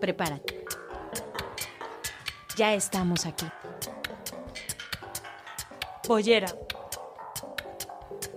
Prepárate. 0.00 0.64
Ya 2.56 2.74
estamos 2.74 3.24
aquí. 3.26 3.46
Pollera. 6.06 6.48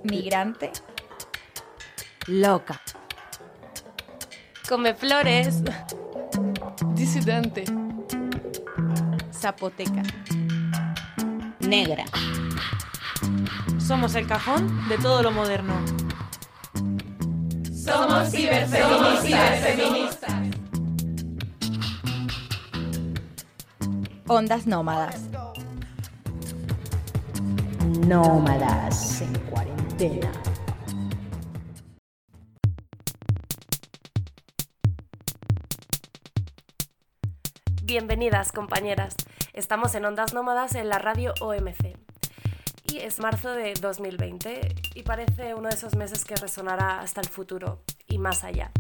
Migrante. 0.04 0.72
Loca. 2.28 2.82
Come 4.70 4.94
flores. 4.94 5.62
Disidente. 6.94 7.66
Zapoteca. 9.34 10.04
Negra. 11.60 12.06
Somos 13.80 14.16
el 14.16 14.28
cajón 14.28 14.88
de 14.88 14.98
todo 14.98 15.22
lo 15.24 15.32
moderno. 15.32 16.01
Somos 17.84 18.30
ciberfeministas. 18.30 20.34
Ondas 24.28 24.68
nómadas. 24.68 25.20
Nómadas 28.06 29.22
en 29.22 29.34
cuarentena. 29.50 30.32
Bienvenidas, 37.82 38.52
compañeras. 38.52 39.16
Estamos 39.54 39.96
en 39.96 40.06
Ondas 40.06 40.36
Nómadas 40.36 40.76
en 40.76 40.88
la 40.88 41.00
radio 41.00 41.34
OMC. 41.42 42.11
Es 43.00 43.20
marzo 43.20 43.52
de 43.52 43.74
2020 43.74 44.76
y 44.96 45.04
parece 45.04 45.54
uno 45.54 45.70
de 45.70 45.76
esos 45.76 45.96
meses 45.96 46.26
que 46.26 46.36
resonará 46.36 47.00
hasta 47.00 47.22
el 47.22 47.28
futuro 47.28 47.80
y 48.08 48.18
más 48.18 48.44
allá. 48.44 48.72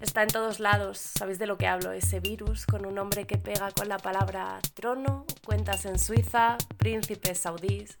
Está 0.00 0.22
en 0.22 0.28
todos 0.28 0.58
lados, 0.58 0.98
sabéis 0.98 1.38
de 1.38 1.46
lo 1.46 1.56
que 1.58 1.66
hablo, 1.66 1.92
ese 1.92 2.20
virus 2.20 2.66
con 2.66 2.86
un 2.86 2.94
nombre 2.94 3.26
que 3.26 3.36
pega 3.36 3.70
con 3.72 3.88
la 3.88 3.98
palabra 3.98 4.58
trono, 4.74 5.26
cuentas 5.44 5.84
en 5.84 5.98
Suiza, 5.98 6.56
príncipes 6.78 7.38
saudíes 7.38 7.98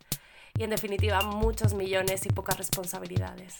y 0.58 0.64
en 0.64 0.70
definitiva 0.70 1.20
muchos 1.22 1.74
millones 1.74 2.24
y 2.24 2.30
pocas 2.30 2.56
responsabilidades. 2.58 3.56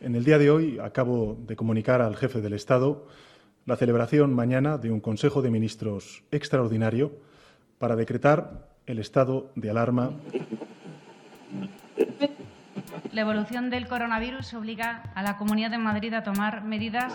En 0.00 0.14
el 0.14 0.24
día 0.24 0.38
de 0.38 0.50
hoy 0.50 0.78
acabo 0.78 1.36
de 1.38 1.56
comunicar 1.56 2.02
al 2.02 2.16
jefe 2.16 2.40
del 2.40 2.52
Estado 2.52 3.06
la 3.66 3.76
celebración 3.76 4.34
mañana 4.34 4.78
de 4.78 4.90
un 4.90 5.00
Consejo 5.00 5.40
de 5.40 5.50
Ministros 5.50 6.22
extraordinario 6.30 7.12
para 7.78 7.96
decretar 7.96 8.68
el 8.86 8.98
estado 8.98 9.50
de 9.54 9.70
alarma. 9.70 10.12
La 13.14 13.20
evolución 13.20 13.70
del 13.70 13.86
coronavirus 13.86 14.54
obliga 14.54 15.04
a 15.14 15.22
la 15.22 15.36
Comunidad 15.36 15.70
de 15.70 15.78
Madrid 15.78 16.12
a 16.14 16.24
tomar 16.24 16.64
medidas. 16.64 17.12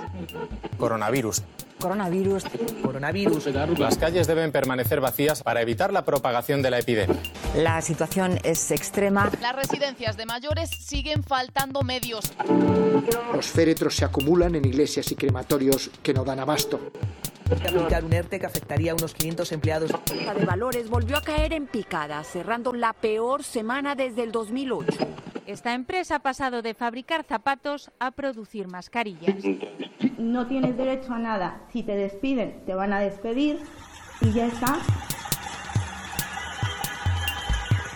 Coronavirus. 0.78 1.44
Coronavirus. 1.78 2.46
Coronavirus. 2.82 3.48
Las 3.78 3.98
calles 3.98 4.26
deben 4.26 4.54
permanecer 4.54 5.02
vacías 5.02 5.44
para 5.44 5.62
evitar 5.62 5.92
la 5.92 6.06
propagación 6.06 6.62
de 6.62 6.72
la 6.72 6.80
epidemia. 6.80 7.18
La 7.54 7.82
situación 7.82 8.40
es 8.44 8.72
extrema. 8.72 9.30
Las 9.42 9.54
residencias 9.54 10.16
de 10.16 10.26
mayores 10.26 10.70
siguen 10.70 11.22
faltando 11.22 11.82
medios. 11.82 12.32
Los 13.34 13.48
féretros 13.48 13.94
se 13.94 14.06
acumulan 14.06 14.56
en 14.56 14.64
iglesias 14.64 15.12
y 15.12 15.16
crematorios 15.16 15.92
que 16.02 16.14
no 16.14 16.24
dan 16.24 16.40
abasto. 16.40 16.80
aplicar 17.52 18.06
un 18.06 18.14
ERTE 18.14 18.40
que 18.40 18.46
afectaría 18.46 18.94
a 18.94 18.96
unos 18.96 19.14
500 19.16 19.52
empleados. 19.52 19.92
La 20.26 20.34
de 20.34 20.46
valores 20.46 20.90
volvió 20.90 21.18
a 21.18 21.22
caer 21.22 21.52
en 21.52 21.68
picada, 21.68 22.24
cerrando 22.24 22.72
la 22.72 22.94
peor 22.94 23.44
semana 23.44 23.96
desde 23.96 24.24
el 24.24 24.32
2008. 24.32 24.98
Esta 25.50 25.74
empresa 25.74 26.18
ha 26.18 26.20
pasado 26.20 26.62
de 26.62 26.76
fabricar 26.76 27.24
zapatos 27.24 27.90
a 28.00 28.12
producir 28.12 28.68
mascarillas. 28.68 29.44
No 30.20 30.46
tienes 30.46 30.78
derecho 30.78 31.12
a 31.12 31.18
nada. 31.18 31.62
Si 31.74 31.82
te 31.82 31.96
despiden, 31.96 32.64
te 32.68 32.76
van 32.76 32.94
a 32.94 33.00
despedir 33.00 33.60
y 34.22 34.32
ya 34.32 34.46
está. 34.46 34.78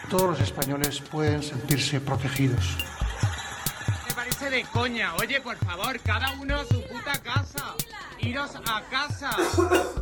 Todos 0.10 0.32
los 0.32 0.42
españoles 0.42 1.00
pueden 1.02 1.44
sentirse 1.44 2.02
protegidos. 2.02 2.76
Me 4.08 4.16
parece 4.16 4.50
de 4.50 4.64
coña. 4.64 5.14
Oye, 5.22 5.40
por 5.40 5.58
favor, 5.58 6.00
cada 6.00 6.32
uno 6.42 6.56
a 6.56 6.66
su 6.66 6.82
puta 6.88 7.20
casa. 7.22 7.76
Iros 8.24 8.56
a 8.56 8.82
casa. 8.90 9.36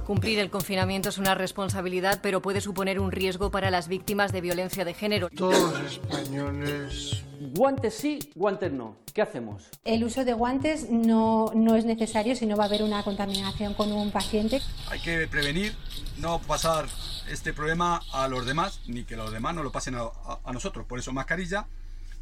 Cumplir 0.06 0.40
el 0.40 0.50
confinamiento 0.50 1.09
es 1.09 1.18
una 1.18 1.36
responsabilidad, 1.36 2.20
pero 2.22 2.42
puede 2.42 2.62
suponer 2.62 3.00
un 3.00 3.12
riesgo 3.12 3.50
para 3.50 3.72
las 3.72 3.88
víctimas 3.88 4.32
de 4.32 4.42
violencia 4.42 4.86
de 4.86 4.94
género. 4.94 5.30
Todos 5.30 5.80
españoles. 5.82 7.24
Guantes 7.56 7.96
sí, 7.96 8.20
guantes 8.36 8.72
no. 8.72 8.96
¿Qué 9.14 9.22
hacemos? 9.22 9.70
El 9.84 10.04
uso 10.04 10.24
de 10.24 10.34
guantes 10.34 10.90
no, 10.90 11.52
no 11.56 11.76
es 11.76 11.86
necesario 11.86 12.36
si 12.36 12.46
no 12.46 12.56
va 12.56 12.66
a 12.66 12.68
haber 12.68 12.84
una 12.84 13.04
contaminación 13.04 13.74
con 13.74 13.92
un 13.92 14.12
paciente. 14.12 14.62
Hay 14.90 15.00
que 15.00 15.28
prevenir, 15.28 15.76
no 16.18 16.40
pasar 16.40 16.86
este 17.30 17.53
problema 17.53 18.02
a 18.14 18.28
los 18.28 18.46
demás, 18.46 18.82
ni 18.88 19.03
que 19.03 19.16
los 19.16 19.32
demás 19.32 19.56
no 19.56 19.64
lo 19.64 19.72
pasen 19.72 19.96
a, 19.96 20.02
a, 20.02 20.40
a 20.44 20.53
nosotros. 20.53 20.86
Por 20.86 21.00
eso 21.00 21.12
mascarilla 21.12 21.68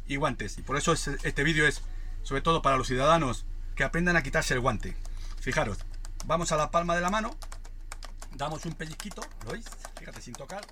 y 0.08 0.16
guantes. 0.16 0.56
Y 0.58 0.62
por 0.62 0.76
eso 0.78 0.92
es, 0.92 1.08
este 1.08 1.44
vídeo 1.44 1.66
es 1.66 1.82
sobre 2.22 2.40
todo 2.42 2.62
para 2.62 2.76
los 2.76 2.86
ciudadanos 2.86 3.44
que 3.76 3.84
aprendan 3.84 4.16
a 4.16 4.22
quitarse 4.22 4.54
el 4.54 4.60
guante. 4.60 4.96
Fijaros, 5.40 5.78
vamos 6.26 6.52
a 6.52 6.56
la 6.56 6.70
palma 6.70 6.94
de 6.94 7.00
la 7.00 7.10
mano, 7.10 7.30
damos 8.34 8.64
un 8.66 8.72
pellizquito, 8.74 9.22
¿lo 9.44 9.52
veis? 9.52 9.66
Fíjate, 9.98 10.20
sin 10.20 10.34
tocar. 10.34 10.62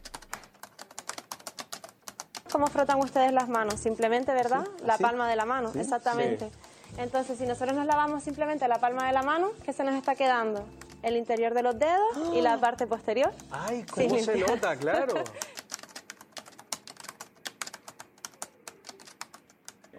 ¿Cómo 2.50 2.66
frotan 2.68 2.98
ustedes 3.00 3.32
las 3.32 3.48
manos? 3.48 3.78
Simplemente, 3.80 4.32
¿verdad? 4.32 4.64
Sí, 4.78 4.84
la 4.86 4.94
así. 4.94 5.02
palma 5.02 5.28
de 5.28 5.36
la 5.36 5.44
mano, 5.44 5.72
Sí. 5.72 5.80
exactamente. 5.80 6.50
Entonces, 6.96 7.36
si 7.38 7.44
nosotros 7.46 7.76
nos 7.76 7.84
lavamos 7.86 8.22
simplemente 8.22 8.66
la 8.66 8.80
palma 8.80 9.06
de 9.06 9.12
la 9.12 9.22
mano, 9.22 9.50
¿qué 9.64 9.72
se 9.74 9.84
nos 9.84 9.94
está 9.94 10.14
quedando? 10.14 10.66
El 11.02 11.16
interior 11.16 11.52
de 11.54 11.62
los 11.62 11.78
dedos 11.78 12.34
y 12.34 12.40
la 12.40 12.58
parte 12.58 12.86
posterior. 12.86 13.32
Ay, 13.50 13.84
Sin 13.94 14.08
cómo 14.08 14.18
se 14.20 14.34
limpiar. 14.34 14.50
nota, 14.56 14.76
claro. 14.76 15.14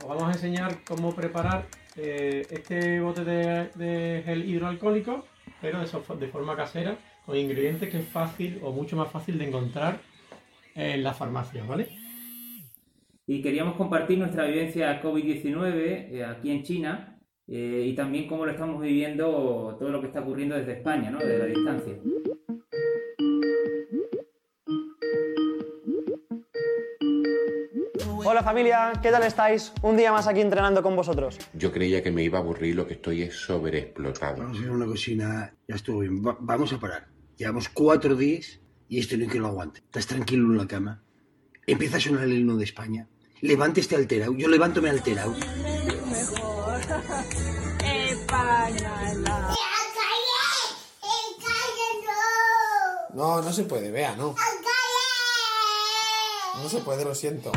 Os 0.02 0.08
vamos 0.08 0.24
a 0.24 0.32
enseñar 0.32 0.84
cómo 0.84 1.14
preparar 1.14 1.68
eh, 1.96 2.46
este 2.50 3.00
bote 3.00 3.24
de, 3.24 3.72
de 3.76 4.24
gel 4.26 4.50
hidroalcohólico, 4.50 5.26
pero 5.62 5.80
de, 5.80 5.88
so- 5.88 6.04
de 6.20 6.28
forma 6.28 6.56
casera, 6.56 6.98
con 7.26 7.38
ingredientes 7.38 7.90
que 7.90 8.00
es 8.00 8.08
fácil 8.08 8.60
o 8.64 8.72
mucho 8.72 8.96
más 8.98 9.12
fácil 9.12 9.38
de 9.38 9.48
encontrar 9.48 10.00
en 10.76 11.04
las 11.04 11.18
farmacias, 11.18 11.68
¿vale? 11.68 11.90
Y 13.28 13.42
queríamos 13.42 13.76
compartir 13.76 14.18
nuestra 14.18 14.46
vivencia 14.46 15.02
COVID-19 15.02 16.10
eh, 16.12 16.26
aquí 16.26 16.50
en 16.52 16.64
China 16.64 17.20
eh, 17.48 17.86
y 17.88 17.94
también 17.96 18.28
cómo 18.28 18.46
lo 18.46 18.52
estamos 18.52 18.82
viviendo 18.82 19.76
todo 19.80 19.90
lo 19.90 20.02
que 20.02 20.08
está 20.08 20.22
ocurriendo 20.22 20.56
desde 20.56 20.74
España, 20.74 21.12
¿no? 21.12 21.20
Desde 21.20 21.38
la 21.38 21.46
distancia. 21.46 22.00
Hola 28.40 28.46
familia, 28.52 28.94
¿qué 29.04 29.12
tal 29.12 29.24
estáis? 29.24 29.74
Un 29.82 29.98
día 29.98 30.14
más 30.14 30.26
aquí 30.26 30.40
entrenando 30.40 30.82
con 30.82 30.96
vosotros. 30.96 31.38
Yo 31.52 31.74
creía 31.74 32.02
que 32.02 32.10
me 32.10 32.24
iba 32.24 32.38
a 32.40 32.42
aburrir, 32.42 32.74
lo 32.74 32.88
que 32.88 32.94
estoy 32.94 33.24
es 33.24 33.36
sobreexplotado. 33.36 34.38
Vamos 34.38 34.56
a 34.56 34.60
hacer 34.62 34.72
una 34.72 34.86
cocina, 34.86 35.54
ya 35.68 35.76
estuvo 35.76 36.00
bien, 36.00 36.26
Va- 36.26 36.38
vamos 36.40 36.72
a 36.72 36.80
parar. 36.80 37.10
Llevamos 37.36 37.68
cuatro 37.68 38.16
días 38.16 38.62
y 38.88 39.00
esto 39.02 39.18
no 39.18 39.24
hay 39.24 39.30
que 39.30 39.40
lo 39.40 39.48
aguante. 39.48 39.82
Estás 39.82 40.08
tranquilo 40.08 40.46
en 40.54 40.58
la 40.58 40.66
cama, 40.68 41.04
empieza 41.68 41.98
a 41.98 42.00
sonar 42.00 42.24
el 42.24 42.40
himno 42.40 42.56
de 42.56 42.64
España, 42.64 43.10
levántese 43.42 43.98
alterado, 43.98 44.34
yo 44.34 44.48
levanto 44.48 44.82
me 44.82 44.90
alterado. 44.90 45.36
No, 53.14 53.42
no 53.42 53.52
se 53.52 53.64
puede, 53.64 53.92
vea, 53.92 54.16
no. 54.16 54.36
No 56.62 56.70
se 56.70 56.80
puede, 56.80 57.04
lo 57.04 57.16
siento. 57.16 57.52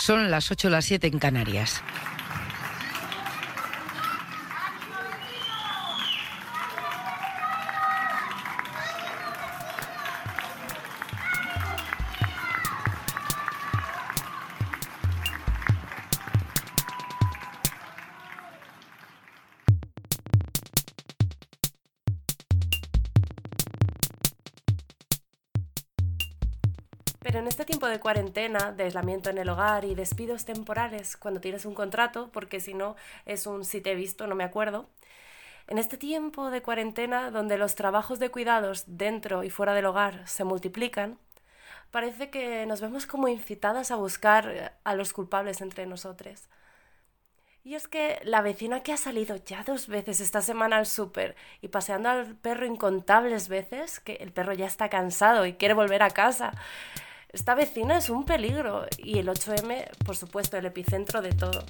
Son 0.00 0.30
las 0.30 0.50
8 0.50 0.68
o 0.68 0.70
las 0.70 0.86
7 0.86 1.08
en 1.08 1.18
Canarias. 1.18 1.82
Pero 27.30 27.42
en 27.42 27.46
este 27.46 27.64
tiempo 27.64 27.86
de 27.86 28.00
cuarentena, 28.00 28.72
de 28.72 28.82
aislamiento 28.82 29.30
en 29.30 29.38
el 29.38 29.48
hogar 29.48 29.84
y 29.84 29.94
despidos 29.94 30.44
temporales 30.44 31.16
cuando 31.16 31.40
tienes 31.40 31.64
un 31.64 31.74
contrato, 31.74 32.28
porque 32.32 32.58
si 32.58 32.74
no 32.74 32.96
es 33.24 33.46
un 33.46 33.64
si 33.64 33.80
te 33.80 33.92
he 33.92 33.94
visto, 33.94 34.26
no 34.26 34.34
me 34.34 34.42
acuerdo, 34.42 34.88
en 35.68 35.78
este 35.78 35.96
tiempo 35.96 36.50
de 36.50 36.60
cuarentena 36.60 37.30
donde 37.30 37.56
los 37.56 37.76
trabajos 37.76 38.18
de 38.18 38.30
cuidados 38.30 38.82
dentro 38.88 39.44
y 39.44 39.50
fuera 39.50 39.74
del 39.74 39.86
hogar 39.86 40.26
se 40.26 40.42
multiplican, 40.42 41.18
parece 41.92 42.30
que 42.30 42.66
nos 42.66 42.80
vemos 42.80 43.06
como 43.06 43.28
incitadas 43.28 43.92
a 43.92 43.94
buscar 43.94 44.76
a 44.82 44.94
los 44.96 45.12
culpables 45.12 45.60
entre 45.60 45.86
nosotros. 45.86 46.48
Y 47.62 47.76
es 47.76 47.86
que 47.86 48.18
la 48.24 48.42
vecina 48.42 48.82
que 48.82 48.92
ha 48.92 48.96
salido 48.96 49.36
ya 49.36 49.62
dos 49.62 49.86
veces 49.86 50.20
esta 50.20 50.42
semana 50.42 50.78
al 50.78 50.86
súper 50.86 51.36
y 51.60 51.68
paseando 51.68 52.08
al 52.08 52.34
perro 52.34 52.66
incontables 52.66 53.48
veces, 53.48 54.00
que 54.00 54.14
el 54.14 54.32
perro 54.32 54.52
ya 54.52 54.66
está 54.66 54.88
cansado 54.88 55.46
y 55.46 55.52
quiere 55.52 55.74
volver 55.74 56.02
a 56.02 56.10
casa, 56.10 56.54
esta 57.32 57.54
vecina 57.54 57.98
es 57.98 58.10
un 58.10 58.24
peligro 58.24 58.86
y 58.98 59.18
el 59.18 59.28
8M, 59.28 59.88
por 60.04 60.16
supuesto, 60.16 60.56
el 60.56 60.66
epicentro 60.66 61.22
de 61.22 61.32
todo. 61.32 61.64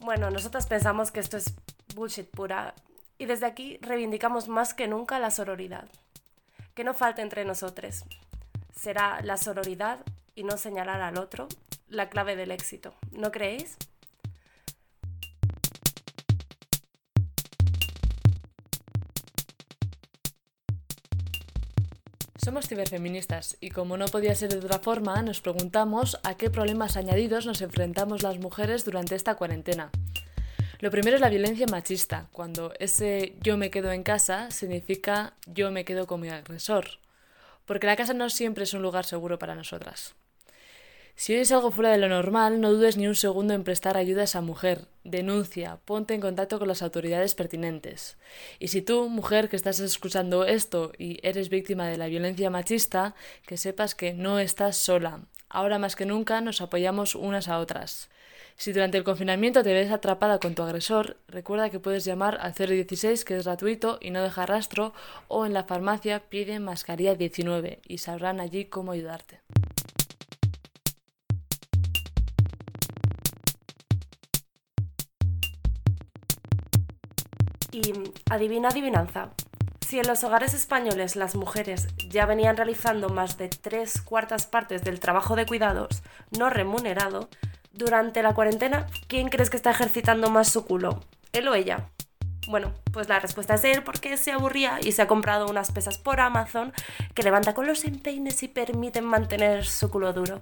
Bueno, 0.00 0.30
nosotras 0.30 0.66
pensamos 0.66 1.10
que 1.10 1.20
esto 1.20 1.36
es 1.36 1.54
bullshit 1.94 2.28
pura 2.28 2.74
y 3.18 3.26
desde 3.26 3.46
aquí 3.46 3.78
reivindicamos 3.80 4.48
más 4.48 4.74
que 4.74 4.88
nunca 4.88 5.18
la 5.18 5.30
sororidad. 5.30 5.88
Que 6.74 6.84
no 6.84 6.94
falte 6.94 7.22
entre 7.22 7.44
nosotros. 7.44 8.04
Será 8.74 9.20
la 9.22 9.36
sororidad 9.36 10.00
y 10.34 10.44
no 10.44 10.58
señalar 10.58 11.00
al 11.00 11.18
otro 11.18 11.48
la 11.88 12.08
clave 12.08 12.36
del 12.36 12.50
éxito. 12.50 12.94
¿No 13.12 13.30
creéis? 13.30 13.76
Somos 22.46 22.68
ciberfeministas 22.68 23.56
y 23.60 23.70
como 23.70 23.96
no 23.96 24.06
podía 24.06 24.32
ser 24.36 24.52
de 24.52 24.64
otra 24.64 24.78
forma, 24.78 25.20
nos 25.20 25.40
preguntamos 25.40 26.16
a 26.22 26.36
qué 26.36 26.48
problemas 26.48 26.96
añadidos 26.96 27.44
nos 27.44 27.60
enfrentamos 27.60 28.22
las 28.22 28.38
mujeres 28.38 28.84
durante 28.84 29.16
esta 29.16 29.34
cuarentena. 29.34 29.90
Lo 30.78 30.92
primero 30.92 31.16
es 31.16 31.20
la 31.20 31.28
violencia 31.28 31.66
machista, 31.68 32.28
cuando 32.30 32.72
ese 32.78 33.34
yo 33.42 33.56
me 33.56 33.72
quedo 33.72 33.90
en 33.90 34.04
casa 34.04 34.52
significa 34.52 35.34
yo 35.46 35.72
me 35.72 35.84
quedo 35.84 36.06
con 36.06 36.20
mi 36.20 36.28
agresor, 36.28 36.86
porque 37.64 37.88
la 37.88 37.96
casa 37.96 38.14
no 38.14 38.30
siempre 38.30 38.62
es 38.62 38.74
un 38.74 38.82
lugar 38.82 39.06
seguro 39.06 39.40
para 39.40 39.56
nosotras. 39.56 40.14
Si 41.18 41.32
oyes 41.32 41.50
algo 41.50 41.70
fuera 41.70 41.90
de 41.90 41.96
lo 41.96 42.10
normal, 42.10 42.60
no 42.60 42.70
dudes 42.70 42.98
ni 42.98 43.08
un 43.08 43.14
segundo 43.14 43.54
en 43.54 43.64
prestar 43.64 43.96
ayuda 43.96 44.20
a 44.20 44.24
esa 44.24 44.42
mujer. 44.42 44.86
Denuncia, 45.02 45.78
ponte 45.86 46.12
en 46.12 46.20
contacto 46.20 46.58
con 46.58 46.68
las 46.68 46.82
autoridades 46.82 47.34
pertinentes. 47.34 48.18
Y 48.58 48.68
si 48.68 48.82
tú, 48.82 49.08
mujer 49.08 49.48
que 49.48 49.56
estás 49.56 49.80
escuchando 49.80 50.44
esto 50.44 50.92
y 50.98 51.18
eres 51.26 51.48
víctima 51.48 51.88
de 51.88 51.96
la 51.96 52.08
violencia 52.08 52.50
machista, 52.50 53.14
que 53.46 53.56
sepas 53.56 53.94
que 53.94 54.12
no 54.12 54.38
estás 54.38 54.76
sola. 54.76 55.22
Ahora 55.48 55.78
más 55.78 55.96
que 55.96 56.04
nunca 56.04 56.42
nos 56.42 56.60
apoyamos 56.60 57.14
unas 57.14 57.48
a 57.48 57.60
otras. 57.60 58.10
Si 58.56 58.74
durante 58.74 58.98
el 58.98 59.04
confinamiento 59.04 59.62
te 59.62 59.72
ves 59.72 59.90
atrapada 59.92 60.38
con 60.38 60.54
tu 60.54 60.64
agresor, 60.64 61.16
recuerda 61.28 61.70
que 61.70 61.80
puedes 61.80 62.04
llamar 62.04 62.36
al 62.42 62.52
016 62.52 63.24
que 63.24 63.38
es 63.38 63.44
gratuito 63.46 63.98
y 64.02 64.10
no 64.10 64.22
deja 64.22 64.44
rastro 64.44 64.92
o 65.28 65.46
en 65.46 65.54
la 65.54 65.64
farmacia 65.64 66.20
pide 66.28 66.60
mascarilla 66.60 67.14
19 67.14 67.80
y 67.88 67.98
sabrán 67.98 68.38
allí 68.38 68.66
cómo 68.66 68.92
ayudarte. 68.92 69.40
Y 77.76 77.92
adivina 78.30 78.70
adivinanza. 78.70 79.28
Si 79.86 80.00
en 80.00 80.06
los 80.06 80.24
hogares 80.24 80.54
españoles 80.54 81.14
las 81.14 81.34
mujeres 81.34 81.88
ya 82.08 82.24
venían 82.24 82.56
realizando 82.56 83.10
más 83.10 83.36
de 83.36 83.50
tres 83.50 84.00
cuartas 84.00 84.46
partes 84.46 84.82
del 84.82 84.98
trabajo 84.98 85.36
de 85.36 85.44
cuidados 85.44 86.02
no 86.38 86.48
remunerado, 86.48 87.28
durante 87.74 88.22
la 88.22 88.32
cuarentena, 88.32 88.86
¿quién 89.08 89.28
crees 89.28 89.50
que 89.50 89.58
está 89.58 89.72
ejercitando 89.72 90.30
más 90.30 90.48
su 90.48 90.64
culo? 90.64 91.04
¿Él 91.32 91.46
o 91.48 91.54
ella? 91.54 91.90
Bueno, 92.48 92.72
pues 92.94 93.10
la 93.10 93.20
respuesta 93.20 93.56
es 93.56 93.64
él 93.64 93.82
porque 93.82 94.16
se 94.16 94.32
aburría 94.32 94.78
y 94.80 94.92
se 94.92 95.02
ha 95.02 95.06
comprado 95.06 95.46
unas 95.46 95.70
pesas 95.70 95.98
por 95.98 96.18
Amazon 96.20 96.72
que 97.14 97.24
levanta 97.24 97.52
con 97.52 97.66
los 97.66 97.84
empeines 97.84 98.42
y 98.42 98.48
permiten 98.48 99.04
mantener 99.04 99.66
su 99.66 99.90
culo 99.90 100.14
duro. 100.14 100.40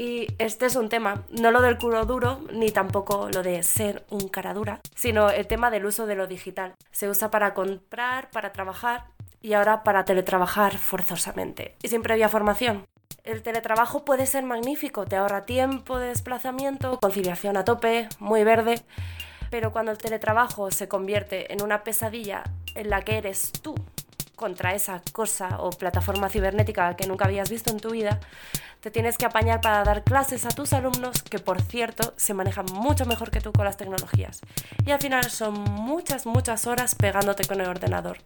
Y 0.00 0.28
este 0.38 0.64
es 0.64 0.76
un 0.76 0.88
tema, 0.88 1.24
no 1.28 1.50
lo 1.50 1.60
del 1.60 1.76
culo 1.76 2.06
duro, 2.06 2.40
ni 2.54 2.70
tampoco 2.70 3.28
lo 3.34 3.42
de 3.42 3.62
ser 3.62 4.06
un 4.08 4.30
cara 4.30 4.54
dura, 4.54 4.80
sino 4.94 5.28
el 5.28 5.46
tema 5.46 5.70
del 5.70 5.84
uso 5.84 6.06
de 6.06 6.14
lo 6.14 6.26
digital. 6.26 6.72
Se 6.90 7.10
usa 7.10 7.30
para 7.30 7.52
comprar, 7.52 8.30
para 8.30 8.50
trabajar 8.50 9.08
y 9.42 9.52
ahora 9.52 9.82
para 9.82 10.06
teletrabajar 10.06 10.78
forzosamente. 10.78 11.76
Y 11.82 11.88
sin 11.88 12.00
previa 12.00 12.30
formación. 12.30 12.86
El 13.24 13.42
teletrabajo 13.42 14.06
puede 14.06 14.24
ser 14.24 14.42
magnífico, 14.42 15.04
te 15.04 15.16
ahorra 15.16 15.44
tiempo 15.44 15.98
de 15.98 16.06
desplazamiento, 16.06 16.98
conciliación 16.98 17.58
a 17.58 17.66
tope, 17.66 18.08
muy 18.20 18.42
verde, 18.42 18.80
pero 19.50 19.70
cuando 19.70 19.92
el 19.92 19.98
teletrabajo 19.98 20.70
se 20.70 20.88
convierte 20.88 21.52
en 21.52 21.62
una 21.62 21.84
pesadilla 21.84 22.44
en 22.74 22.88
la 22.88 23.02
que 23.02 23.18
eres 23.18 23.52
tú 23.52 23.74
contra 24.40 24.74
esa 24.74 25.02
cosa 25.12 25.58
o 25.60 25.68
plataforma 25.68 26.30
cibernética 26.30 26.96
que 26.96 27.06
nunca 27.06 27.26
habías 27.26 27.50
visto 27.50 27.70
en 27.70 27.78
tu 27.78 27.90
vida, 27.90 28.20
te 28.80 28.90
tienes 28.90 29.18
que 29.18 29.26
apañar 29.26 29.60
para 29.60 29.84
dar 29.84 30.02
clases 30.02 30.46
a 30.46 30.48
tus 30.48 30.72
alumnos 30.72 31.22
que, 31.22 31.38
por 31.38 31.60
cierto, 31.60 32.14
se 32.16 32.32
manejan 32.32 32.64
mucho 32.72 33.04
mejor 33.04 33.30
que 33.30 33.42
tú 33.42 33.52
con 33.52 33.66
las 33.66 33.76
tecnologías. 33.76 34.40
Y 34.86 34.92
al 34.92 34.98
final 34.98 35.30
son 35.30 35.60
muchas, 35.60 36.24
muchas 36.24 36.66
horas 36.66 36.94
pegándote 36.94 37.44
con 37.46 37.60
el 37.60 37.68
ordenador. 37.68 38.16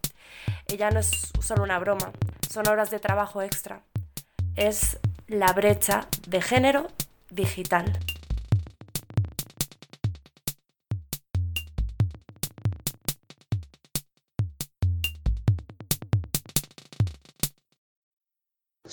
Y 0.68 0.76
ya 0.76 0.92
no 0.92 1.00
es 1.00 1.32
solo 1.40 1.64
una 1.64 1.80
broma, 1.80 2.12
son 2.48 2.68
horas 2.68 2.92
de 2.92 3.00
trabajo 3.00 3.42
extra. 3.42 3.80
Es 4.54 5.00
la 5.26 5.52
brecha 5.52 6.06
de 6.28 6.40
género 6.40 6.86
digital. 7.28 7.98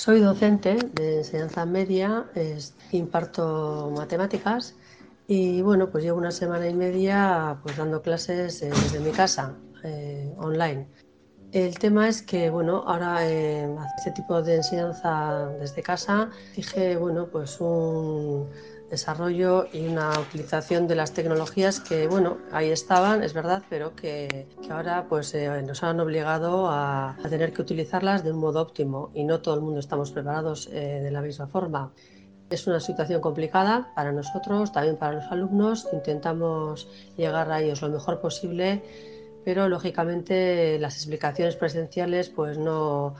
Soy 0.03 0.19
docente 0.19 0.77
de 0.95 1.17
enseñanza 1.19 1.63
media, 1.63 2.25
imparto 2.91 3.93
matemáticas 3.95 4.75
y 5.27 5.61
bueno, 5.61 5.91
pues 5.91 6.03
llevo 6.03 6.17
una 6.17 6.31
semana 6.31 6.67
y 6.67 6.73
media 6.73 7.59
pues 7.61 7.77
dando 7.77 8.01
clases 8.01 8.63
eh, 8.63 8.71
desde 8.71 8.99
mi 8.99 9.11
casa, 9.11 9.59
eh, 9.83 10.33
online. 10.37 10.87
El 11.51 11.77
tema 11.77 12.09
es 12.09 12.23
que 12.23 12.49
bueno, 12.49 12.83
ahora 12.87 13.29
eh, 13.29 13.69
este 13.95 14.09
tipo 14.09 14.41
de 14.41 14.55
enseñanza 14.55 15.49
desde 15.59 15.83
casa 15.83 16.31
exige 16.55 16.97
bueno, 16.97 17.27
pues 17.27 17.61
un 17.61 18.49
desarrollo 18.91 19.67
y 19.71 19.87
una 19.87 20.11
utilización 20.19 20.87
de 20.87 20.95
las 20.95 21.13
tecnologías 21.13 21.79
que 21.79 22.07
bueno, 22.07 22.37
ahí 22.51 22.69
estaban, 22.69 23.23
es 23.23 23.33
verdad, 23.33 23.63
pero 23.69 23.95
que, 23.95 24.47
que 24.61 24.71
ahora 24.71 25.05
pues 25.07 25.33
eh, 25.33 25.49
nos 25.63 25.81
han 25.81 25.99
obligado 26.01 26.67
a, 26.69 27.11
a 27.11 27.29
tener 27.29 27.53
que 27.53 27.61
utilizarlas 27.61 28.23
de 28.23 28.31
un 28.33 28.39
modo 28.39 28.61
óptimo 28.61 29.09
y 29.13 29.23
no 29.23 29.39
todo 29.39 29.55
el 29.55 29.61
mundo 29.61 29.79
estamos 29.79 30.11
preparados 30.11 30.67
eh, 30.71 30.99
de 31.01 31.09
la 31.09 31.21
misma 31.21 31.47
forma. 31.47 31.93
Es 32.49 32.67
una 32.67 32.81
situación 32.81 33.21
complicada 33.21 33.93
para 33.95 34.11
nosotros, 34.11 34.73
también 34.73 34.97
para 34.97 35.13
los 35.13 35.31
alumnos. 35.31 35.87
Intentamos 35.93 36.89
llegar 37.15 37.49
a 37.49 37.61
ellos 37.61 37.81
lo 37.81 37.87
mejor 37.87 38.19
posible, 38.19 38.83
pero 39.45 39.69
lógicamente 39.69 40.77
las 40.79 40.95
explicaciones 40.97 41.55
presenciales 41.55 42.27
pues 42.27 42.57
no, 42.57 43.15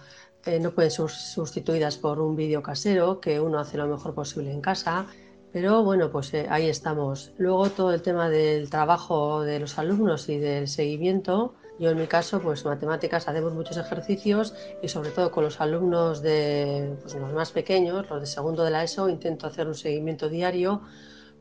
eh, 0.46 0.60
no 0.60 0.72
pueden 0.72 0.92
ser 0.92 1.10
sustituidas 1.10 1.98
por 1.98 2.20
un 2.20 2.36
vídeo 2.36 2.62
casero 2.62 3.22
que 3.22 3.40
uno 3.40 3.58
hace 3.58 3.78
lo 3.78 3.88
mejor 3.88 4.14
posible 4.14 4.52
en 4.52 4.60
casa. 4.60 5.08
Pero 5.52 5.84
bueno, 5.84 6.10
pues 6.12 6.34
eh, 6.34 6.48
ahí 6.50 6.70
estamos. 6.70 7.32
Luego 7.38 7.70
todo 7.70 7.94
el 7.94 8.02
tema 8.02 8.30
del 8.30 8.70
trabajo 8.70 9.42
de 9.42 9.60
los 9.60 9.78
alumnos 9.78 10.30
y 10.30 10.40
del 10.40 10.68
seguimiento. 10.68 11.56
Yo 11.78 11.90
en 11.90 11.98
mi 11.98 12.08
caso, 12.08 12.42
pues 12.42 12.64
matemáticas, 12.64 13.28
hacemos 13.28 13.54
muchos 13.54 13.76
ejercicios 13.76 14.54
y 14.82 14.88
sobre 14.88 15.10
todo 15.10 15.32
con 15.32 15.44
los 15.44 15.60
alumnos 15.60 16.22
de 16.22 16.96
pues, 17.02 17.16
los 17.16 17.34
más 17.34 17.52
pequeños, 17.52 18.10
los 18.10 18.22
de 18.22 18.28
segundo 18.28 18.64
de 18.64 18.72
la 18.72 18.84
ESO, 18.84 19.10
intento 19.10 19.48
hacer 19.48 19.68
un 19.68 19.76
seguimiento 19.76 20.30
diario 20.30 20.82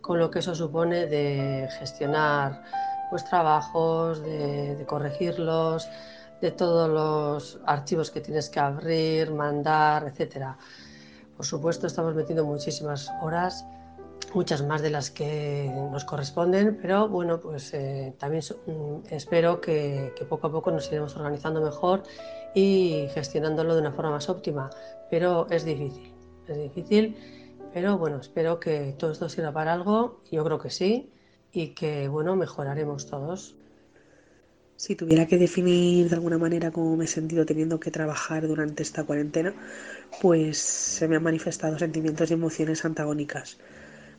con 0.01 0.19
lo 0.19 0.31
que 0.31 0.39
eso 0.41 0.55
supone 0.55 1.07
de 1.07 1.69
gestionar 1.79 2.63
pues 3.11 3.25
trabajos, 3.25 4.23
de, 4.23 4.77
de 4.77 4.87
corregirlos, 4.87 5.89
de 6.41 6.51
todos 6.53 6.89
los 6.89 7.61
archivos 7.67 8.11
que 8.11 8.21
tienes 8.21 8.49
que 8.49 8.61
abrir, 8.61 9.31
mandar, 9.33 10.05
etcétera. 10.09 10.57
Por 11.37 11.45
supuesto, 11.45 11.87
estamos 11.87 12.15
metiendo 12.15 12.45
muchísimas 12.45 13.11
horas, 13.21 13.65
muchas 14.35 14.63
más 14.63 14.83
de 14.83 14.91
las 14.91 15.11
que 15.11 15.71
nos 15.91 16.05
corresponden, 16.05 16.79
pero 16.81 17.09
bueno, 17.09 17.41
pues 17.41 17.75
eh, 17.75 18.15
también 18.19 18.43
mm, 18.67 19.07
espero 19.11 19.61
que, 19.61 20.13
que 20.17 20.25
poco 20.25 20.47
a 20.47 20.53
poco 20.53 20.71
nos 20.71 20.89
iremos 20.89 21.17
organizando 21.17 21.61
mejor 21.61 22.03
y 22.55 23.07
gestionándolo 23.15 23.75
de 23.75 23.81
una 23.81 23.93
forma 23.93 24.13
más 24.13 24.29
óptima. 24.29 24.71
Pero 25.11 25.47
es 25.51 25.65
difícil, 25.65 26.13
es 26.47 26.59
difícil, 26.59 27.17
pero 27.73 27.99
bueno, 27.99 28.19
espero 28.19 28.61
que 28.61 28.95
todo 28.99 29.13
esto 29.13 29.29
sirva 29.29 29.53
para 29.53 29.73
algo, 29.73 30.23
yo 30.31 30.45
creo 30.45 30.59
que 30.59 30.71
sí, 30.71 31.11
y 31.53 31.69
que 31.69 32.09
bueno, 32.09 32.37
mejoraremos 32.37 33.07
todos. 33.07 33.57
Si 34.77 34.97
tuviera 34.97 35.27
que 35.27 35.37
definir 35.37 36.09
de 36.09 36.15
alguna 36.15 36.39
manera 36.39 36.71
cómo 36.71 36.97
me 36.97 37.05
he 37.05 37.09
sentido 37.09 37.45
teniendo 37.45 37.79
que 37.79 37.91
trabajar 37.91 38.49
durante 38.49 38.83
esta 38.83 39.05
cuarentena, 39.05 39.53
pues 40.23 40.57
se 40.59 41.07
me 41.07 41.17
han 41.17 41.23
manifestado 41.23 41.79
sentimientos 41.79 42.31
y 42.31 42.35
emociones 42.35 42.85
antagónicas. 42.85 43.59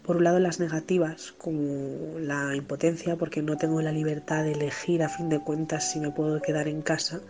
Por 0.03 0.17
un 0.17 0.24
lado 0.24 0.39
las 0.39 0.60
negativas, 0.60 1.34
como 1.38 2.20
la 2.20 2.55
impotencia, 2.55 3.15
porque 3.17 3.41
no 3.41 3.58
tengo 3.58 3.81
la 3.81 3.91
libertad 3.91 4.43
de 4.43 4.53
elegir 4.53 5.03
a 5.03 5.10
fin 5.10 5.29
de 5.29 5.39
cuentas 5.39 5.91
si 5.91 6.00
me 6.00 6.12
puedo 6.12 6.41
quedar 6.41 6.67
en 6.67 6.81
casa, 6.81 7.22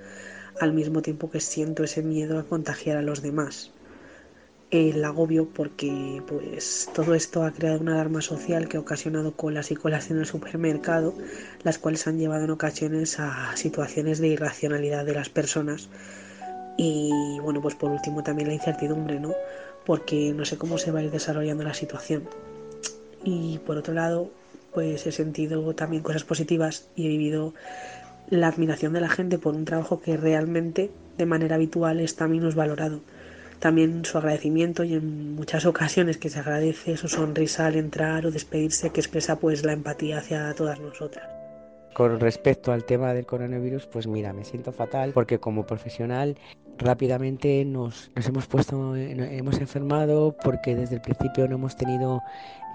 al 0.59 0.73
mismo 0.73 1.01
tiempo 1.01 1.29
que 1.29 1.41
siento 1.41 1.83
ese 1.83 2.01
miedo 2.01 2.39
a 2.39 2.45
contagiar 2.45 2.97
a 2.97 3.01
los 3.01 3.21
demás 3.21 3.71
el 4.71 5.03
agobio 5.03 5.49
porque 5.49 6.23
pues 6.25 6.89
todo 6.93 7.13
esto 7.13 7.43
ha 7.43 7.51
creado 7.51 7.81
una 7.81 7.95
alarma 7.95 8.21
social 8.21 8.69
que 8.69 8.77
ha 8.77 8.79
ocasionado 8.79 9.35
colas 9.35 9.69
y 9.69 9.75
colas 9.75 10.09
en 10.09 10.17
el 10.17 10.25
supermercado, 10.25 11.13
las 11.63 11.77
cuales 11.77 12.07
han 12.07 12.17
llevado 12.17 12.45
en 12.45 12.51
ocasiones 12.51 13.19
a 13.19 13.55
situaciones 13.57 14.19
de 14.19 14.29
irracionalidad 14.29 15.05
de 15.05 15.13
las 15.13 15.29
personas. 15.29 15.89
Y 16.77 17.37
bueno, 17.41 17.61
pues 17.61 17.75
por 17.75 17.91
último 17.91 18.23
también 18.23 18.47
la 18.47 18.53
incertidumbre, 18.53 19.19
¿no? 19.19 19.33
Porque 19.85 20.33
no 20.33 20.45
sé 20.45 20.57
cómo 20.57 20.77
se 20.77 20.91
va 20.91 20.99
a 20.99 21.03
ir 21.03 21.11
desarrollando 21.11 21.63
la 21.65 21.73
situación. 21.73 22.23
Y 23.23 23.59
por 23.59 23.77
otro 23.77 23.93
lado, 23.93 24.31
pues 24.73 25.05
he 25.05 25.11
sentido 25.11 25.73
también 25.75 26.03
cosas 26.03 26.23
positivas 26.23 26.87
y 26.95 27.05
he 27.05 27.09
vivido 27.09 27.53
la 28.29 28.47
admiración 28.47 28.93
de 28.93 29.01
la 29.01 29.09
gente 29.09 29.37
por 29.37 29.55
un 29.55 29.65
trabajo 29.65 30.01
que 30.01 30.17
realmente 30.17 30.89
de 31.17 31.25
manera 31.25 31.55
habitual 31.55 31.99
está 31.99 32.27
menos 32.27 32.55
valorado 32.55 33.01
también 33.61 34.03
su 34.03 34.17
agradecimiento 34.17 34.83
y 34.83 34.95
en 34.95 35.35
muchas 35.35 35.65
ocasiones 35.65 36.17
que 36.17 36.29
se 36.29 36.39
agradece 36.39 36.97
su 36.97 37.07
sonrisa 37.07 37.67
al 37.67 37.75
entrar 37.75 38.25
o 38.25 38.31
despedirse 38.31 38.89
que 38.89 38.99
expresa 38.99 39.37
pues 39.37 39.63
la 39.63 39.71
empatía 39.71 40.17
hacia 40.17 40.53
todas 40.55 40.79
nosotras. 40.79 41.29
Con 41.93 42.19
respecto 42.19 42.71
al 42.71 42.85
tema 42.85 43.13
del 43.13 43.25
coronavirus, 43.25 43.85
pues 43.85 44.07
mira, 44.07 44.33
me 44.33 44.45
siento 44.45 44.71
fatal 44.71 45.11
porque 45.13 45.39
como 45.39 45.67
profesional 45.67 46.37
rápidamente 46.77 47.63
nos, 47.65 48.11
nos 48.15 48.27
hemos 48.27 48.47
puesto, 48.47 48.95
hemos 48.95 49.59
enfermado 49.59 50.35
porque 50.43 50.75
desde 50.75 50.95
el 50.95 51.01
principio 51.01 51.47
no 51.47 51.55
hemos 51.55 51.75
tenido 51.75 52.21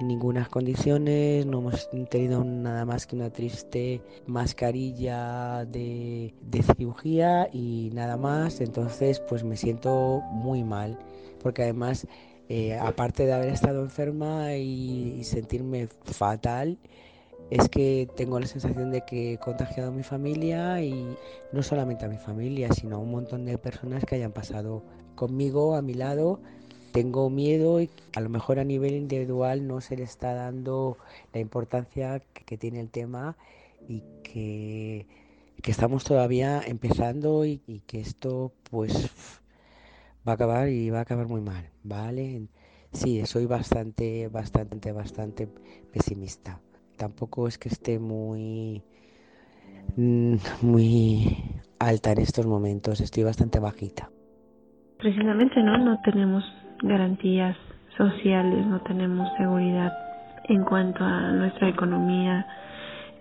ninguna 0.00 0.46
condiciones, 0.46 1.46
no 1.46 1.58
hemos 1.58 1.88
tenido 2.10 2.44
nada 2.44 2.84
más 2.84 3.06
que 3.06 3.16
una 3.16 3.30
triste 3.30 4.02
mascarilla 4.26 5.64
de, 5.64 6.34
de 6.40 6.62
cirugía 6.62 7.48
y 7.52 7.90
nada 7.94 8.16
más, 8.16 8.60
entonces 8.60 9.20
pues 9.20 9.44
me 9.44 9.56
siento 9.56 10.22
muy 10.32 10.62
mal 10.62 10.98
porque 11.42 11.62
además 11.62 12.06
eh, 12.48 12.78
aparte 12.78 13.26
de 13.26 13.32
haber 13.32 13.48
estado 13.48 13.82
enferma 13.82 14.54
y 14.54 15.24
sentirme 15.24 15.88
fatal, 16.04 16.78
es 17.50 17.68
que 17.68 18.08
tengo 18.16 18.40
la 18.40 18.46
sensación 18.46 18.90
de 18.90 19.02
que 19.02 19.34
he 19.34 19.38
contagiado 19.38 19.90
a 19.90 19.92
mi 19.94 20.02
familia 20.02 20.82
y 20.82 21.16
no 21.52 21.62
solamente 21.62 22.04
a 22.04 22.08
mi 22.08 22.18
familia, 22.18 22.72
sino 22.72 22.96
a 22.96 22.98
un 22.98 23.10
montón 23.10 23.44
de 23.44 23.56
personas 23.56 24.04
que 24.04 24.16
hayan 24.16 24.32
pasado 24.32 24.82
conmigo, 25.14 25.76
a 25.76 25.82
mi 25.82 25.94
lado. 25.94 26.40
Tengo 26.92 27.30
miedo 27.30 27.80
y 27.80 27.90
a 28.14 28.20
lo 28.20 28.30
mejor 28.30 28.58
a 28.58 28.64
nivel 28.64 28.94
individual 28.94 29.66
no 29.66 29.80
se 29.80 29.96
le 29.96 30.02
está 30.02 30.34
dando 30.34 30.96
la 31.32 31.40
importancia 31.40 32.20
que 32.20 32.56
tiene 32.56 32.80
el 32.80 32.90
tema 32.90 33.36
y 33.88 34.02
que, 34.22 35.06
estamos 35.64 36.04
todavía 36.04 36.62
empezando 36.64 37.44
y, 37.44 37.60
y 37.66 37.80
que 37.80 38.00
esto 38.00 38.52
pues 38.70 39.10
va 40.26 40.32
a 40.32 40.34
acabar 40.34 40.68
y 40.68 40.90
va 40.90 41.00
a 41.00 41.02
acabar 41.02 41.26
muy 41.26 41.40
mal, 41.40 41.70
¿vale? 41.82 42.46
Sí, 42.92 43.26
soy 43.26 43.46
bastante, 43.46 44.28
bastante, 44.28 44.92
bastante 44.92 45.48
pesimista 45.92 46.60
tampoco 46.96 47.48
es 47.48 47.58
que 47.58 47.68
esté 47.68 47.98
muy 47.98 48.82
mm, 49.96 50.36
muy 50.62 51.36
alta 51.78 52.12
en 52.12 52.20
estos 52.20 52.46
momentos, 52.46 53.00
estoy 53.00 53.24
bastante 53.24 53.58
bajita. 53.58 54.10
Precisamente 54.98 55.62
no, 55.62 55.76
no 55.78 56.00
tenemos 56.02 56.42
garantías 56.82 57.56
sociales, 57.96 58.66
no 58.66 58.80
tenemos 58.82 59.28
seguridad 59.36 59.92
en 60.48 60.64
cuanto 60.64 61.04
a 61.04 61.32
nuestra 61.32 61.68
economía, 61.68 62.46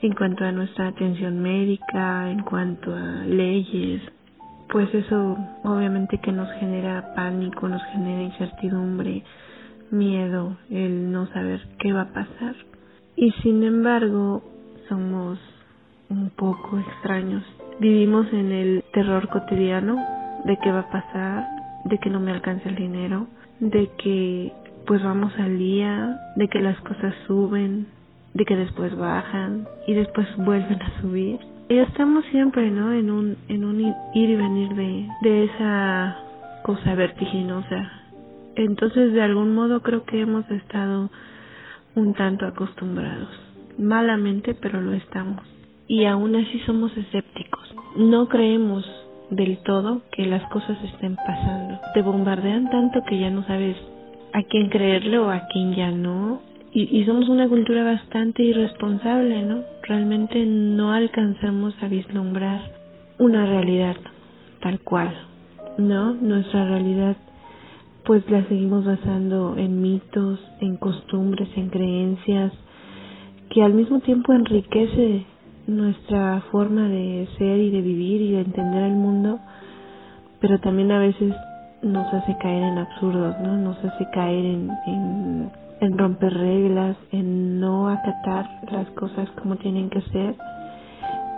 en 0.01 0.13
cuanto 0.13 0.45
a 0.45 0.51
nuestra 0.51 0.87
atención 0.89 1.41
médica, 1.41 2.29
en 2.29 2.43
cuanto 2.43 2.93
a 2.93 3.25
leyes, 3.25 4.01
pues 4.69 4.93
eso 4.93 5.37
obviamente 5.63 6.17
que 6.19 6.31
nos 6.31 6.51
genera 6.59 7.13
pánico, 7.15 7.67
nos 7.67 7.83
genera 7.85 8.21
incertidumbre, 8.23 9.23
miedo, 9.91 10.57
el 10.69 11.11
no 11.11 11.27
saber 11.27 11.61
qué 11.79 11.93
va 11.93 12.01
a 12.01 12.13
pasar. 12.13 12.55
Y 13.15 13.31
sin 13.43 13.63
embargo, 13.63 14.43
somos 14.89 15.39
un 16.09 16.29
poco 16.31 16.79
extraños. 16.79 17.43
Vivimos 17.79 18.27
en 18.33 18.51
el 18.51 18.83
terror 18.93 19.29
cotidiano 19.29 19.95
de 20.45 20.57
qué 20.57 20.71
va 20.71 20.81
a 20.81 20.89
pasar, 20.91 21.47
de 21.85 21.97
que 21.97 22.09
no 22.09 22.19
me 22.19 22.31
alcance 22.31 22.67
el 22.69 22.75
dinero, 22.75 23.27
de 23.59 23.89
que 23.97 24.51
pues 24.85 25.03
vamos 25.03 25.33
al 25.39 25.57
día, 25.57 26.19
de 26.35 26.47
que 26.47 26.59
las 26.61 26.79
cosas 26.81 27.13
suben, 27.25 27.87
de 28.33 28.45
que 28.45 28.55
después 28.55 28.95
bajan 28.95 29.67
y 29.87 29.93
después 29.93 30.27
vuelven 30.37 30.81
a 30.81 31.01
subir. 31.01 31.39
Y 31.67 31.77
estamos 31.79 32.23
siempre, 32.25 32.69
¿no? 32.69 32.93
En 32.93 33.09
un, 33.09 33.37
en 33.47 33.65
un 33.65 33.81
ir 33.81 33.93
y 34.13 34.35
venir 34.35 34.75
de, 34.75 35.07
de 35.21 35.43
esa 35.45 36.17
cosa 36.63 36.93
vertiginosa. 36.93 37.91
Entonces, 38.55 39.13
de 39.13 39.21
algún 39.21 39.55
modo 39.55 39.81
creo 39.81 40.03
que 40.03 40.21
hemos 40.21 40.49
estado 40.51 41.09
un 41.95 42.13
tanto 42.13 42.45
acostumbrados. 42.45 43.29
Malamente, 43.77 44.53
pero 44.53 44.81
lo 44.81 44.93
estamos. 44.93 45.41
Y 45.87 46.05
aún 46.05 46.35
así 46.35 46.59
somos 46.65 46.95
escépticos. 46.97 47.75
No 47.95 48.27
creemos 48.27 48.85
del 49.29 49.57
todo 49.59 50.01
que 50.11 50.25
las 50.25 50.43
cosas 50.49 50.77
estén 50.83 51.15
pasando. 51.15 51.79
Te 51.93 52.01
bombardean 52.01 52.69
tanto 52.69 53.03
que 53.07 53.19
ya 53.19 53.29
no 53.29 53.45
sabes 53.45 53.77
a 54.33 54.43
quién 54.43 54.69
creerle 54.69 55.17
o 55.19 55.29
a 55.29 55.47
quién 55.51 55.75
ya 55.75 55.91
no. 55.91 56.41
Y, 56.73 56.83
y 56.97 57.05
somos 57.05 57.29
una 57.29 57.47
cultura 57.47 57.83
bastante 57.83 58.43
irresponsable, 58.43 59.43
¿no? 59.43 59.63
Realmente 59.83 60.45
no 60.45 60.91
alcanzamos 60.91 61.73
a 61.81 61.87
vislumbrar 61.87 62.61
una 63.17 63.45
realidad 63.45 63.95
tal 64.61 64.79
cual, 64.81 65.13
¿no? 65.77 66.13
Nuestra 66.13 66.65
realidad 66.65 67.15
pues 68.05 68.29
la 68.29 68.43
seguimos 68.47 68.85
basando 68.85 69.57
en 69.57 69.81
mitos, 69.81 70.39
en 70.61 70.77
costumbres, 70.77 71.49
en 71.55 71.69
creencias, 71.69 72.53
que 73.49 73.63
al 73.63 73.73
mismo 73.73 73.99
tiempo 73.99 74.33
enriquece 74.33 75.25
nuestra 75.67 76.41
forma 76.51 76.87
de 76.87 77.27
ser 77.37 77.57
y 77.59 77.71
de 77.71 77.81
vivir 77.81 78.21
y 78.21 78.31
de 78.33 78.41
entender 78.41 78.83
el 78.83 78.93
mundo, 78.93 79.39
pero 80.39 80.59
también 80.59 80.91
a 80.91 80.99
veces 80.99 81.33
nos 81.81 82.11
hace 82.13 82.37
caer 82.37 82.63
en 82.63 82.77
absurdos, 82.77 83.35
¿no? 83.41 83.57
Nos 83.57 83.77
hace 83.83 84.07
caer 84.11 84.45
en, 84.45 84.69
en, 84.85 85.51
en 85.81 85.97
romper 85.97 86.33
reglas, 86.33 86.97
en 87.11 87.59
no 87.59 87.89
acatar 87.89 88.47
las 88.71 88.87
cosas 88.91 89.29
como 89.41 89.55
tienen 89.55 89.89
que 89.89 90.01
ser, 90.01 90.35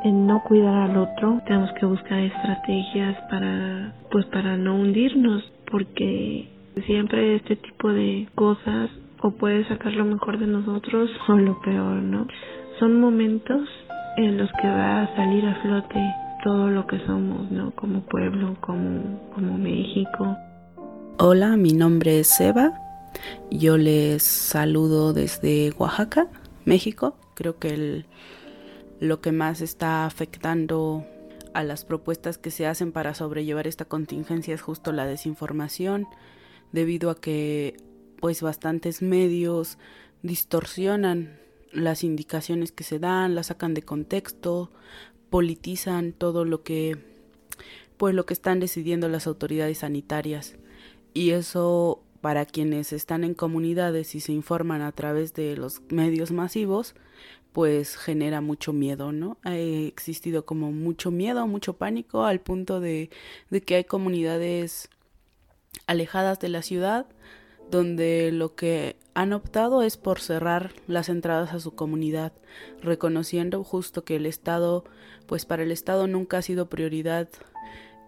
en 0.03 0.27
no 0.27 0.43
cuidar 0.43 0.89
al 0.89 0.97
otro. 0.97 1.41
Tenemos 1.45 1.71
que 1.73 1.85
buscar 1.85 2.19
estrategias 2.19 3.15
para, 3.29 3.93
pues 4.11 4.25
para 4.25 4.57
no 4.57 4.75
hundirnos, 4.75 5.49
porque 5.71 6.56
Siempre 6.85 7.35
este 7.37 7.55
tipo 7.55 7.89
de 7.89 8.27
cosas 8.35 8.89
o 9.21 9.31
puede 9.31 9.67
sacar 9.67 9.93
lo 9.93 10.05
mejor 10.05 10.39
de 10.39 10.47
nosotros 10.47 11.09
o 11.27 11.33
lo 11.33 11.59
peor, 11.61 12.01
¿no? 12.01 12.27
Son 12.79 12.99
momentos 12.99 13.67
en 14.17 14.37
los 14.37 14.49
que 14.61 14.67
va 14.67 15.03
a 15.03 15.15
salir 15.15 15.45
a 15.45 15.55
flote 15.61 15.99
todo 16.43 16.69
lo 16.69 16.85
que 16.85 16.99
somos, 17.05 17.51
¿no? 17.51 17.71
Como 17.71 18.01
pueblo, 18.01 18.55
como, 18.61 19.29
como 19.33 19.57
México. 19.57 20.37
Hola, 21.17 21.57
mi 21.57 21.73
nombre 21.73 22.19
es 22.19 22.39
Eva. 22.39 22.73
Yo 23.49 23.77
les 23.77 24.21
saludo 24.23 25.13
desde 25.13 25.71
Oaxaca, 25.77 26.27
México. 26.65 27.15
Creo 27.33 27.57
que 27.57 27.69
el, 27.69 28.05
lo 28.99 29.19
que 29.19 29.31
más 29.31 29.61
está 29.61 30.05
afectando 30.05 31.05
a 31.53 31.63
las 31.63 31.85
propuestas 31.85 32.37
que 32.37 32.51
se 32.51 32.67
hacen 32.67 32.91
para 32.91 33.15
sobrellevar 33.15 33.65
esta 33.65 33.85
contingencia 33.85 34.53
es 34.53 34.61
justo 34.61 34.91
la 34.91 35.05
desinformación 35.05 36.05
debido 36.71 37.09
a 37.09 37.19
que 37.19 37.77
pues 38.19 38.41
bastantes 38.41 39.01
medios 39.01 39.77
distorsionan 40.23 41.39
las 41.71 42.03
indicaciones 42.03 42.71
que 42.71 42.83
se 42.83 42.99
dan, 42.99 43.35
las 43.35 43.47
sacan 43.47 43.73
de 43.73 43.83
contexto, 43.83 44.71
politizan 45.29 46.13
todo 46.13 46.45
lo 46.45 46.63
que 46.63 46.97
pues 47.97 48.13
lo 48.13 48.25
que 48.25 48.33
están 48.33 48.59
decidiendo 48.59 49.09
las 49.09 49.27
autoridades 49.27 49.79
sanitarias. 49.79 50.55
Y 51.13 51.31
eso 51.31 52.03
para 52.21 52.45
quienes 52.45 52.93
están 52.93 53.23
en 53.23 53.33
comunidades 53.33 54.15
y 54.15 54.19
se 54.19 54.33
informan 54.33 54.81
a 54.81 54.91
través 54.91 55.33
de 55.33 55.55
los 55.57 55.81
medios 55.89 56.31
masivos, 56.31 56.95
pues 57.53 57.95
genera 57.95 58.41
mucho 58.41 58.73
miedo, 58.73 59.11
¿no? 59.11 59.37
Ha 59.43 59.57
existido 59.57 60.45
como 60.45 60.71
mucho 60.71 61.09
miedo, 61.09 61.47
mucho 61.47 61.73
pánico 61.73 62.25
al 62.25 62.39
punto 62.39 62.79
de, 62.79 63.09
de 63.49 63.61
que 63.61 63.75
hay 63.75 63.83
comunidades 63.83 64.89
alejadas 65.85 66.39
de 66.39 66.49
la 66.49 66.61
ciudad 66.61 67.05
donde 67.71 68.31
lo 68.31 68.55
que 68.55 68.95
han 69.13 69.33
optado 69.33 69.81
es 69.81 69.97
por 69.97 70.19
cerrar 70.19 70.71
las 70.87 71.09
entradas 71.09 71.53
a 71.53 71.59
su 71.59 71.75
comunidad, 71.75 72.31
reconociendo 72.81 73.63
justo 73.63 74.03
que 74.03 74.15
el 74.15 74.25
Estado, 74.25 74.83
pues 75.25 75.45
para 75.45 75.63
el 75.63 75.71
Estado 75.71 76.07
nunca 76.07 76.37
ha 76.37 76.41
sido 76.41 76.69
prioridad 76.69 77.27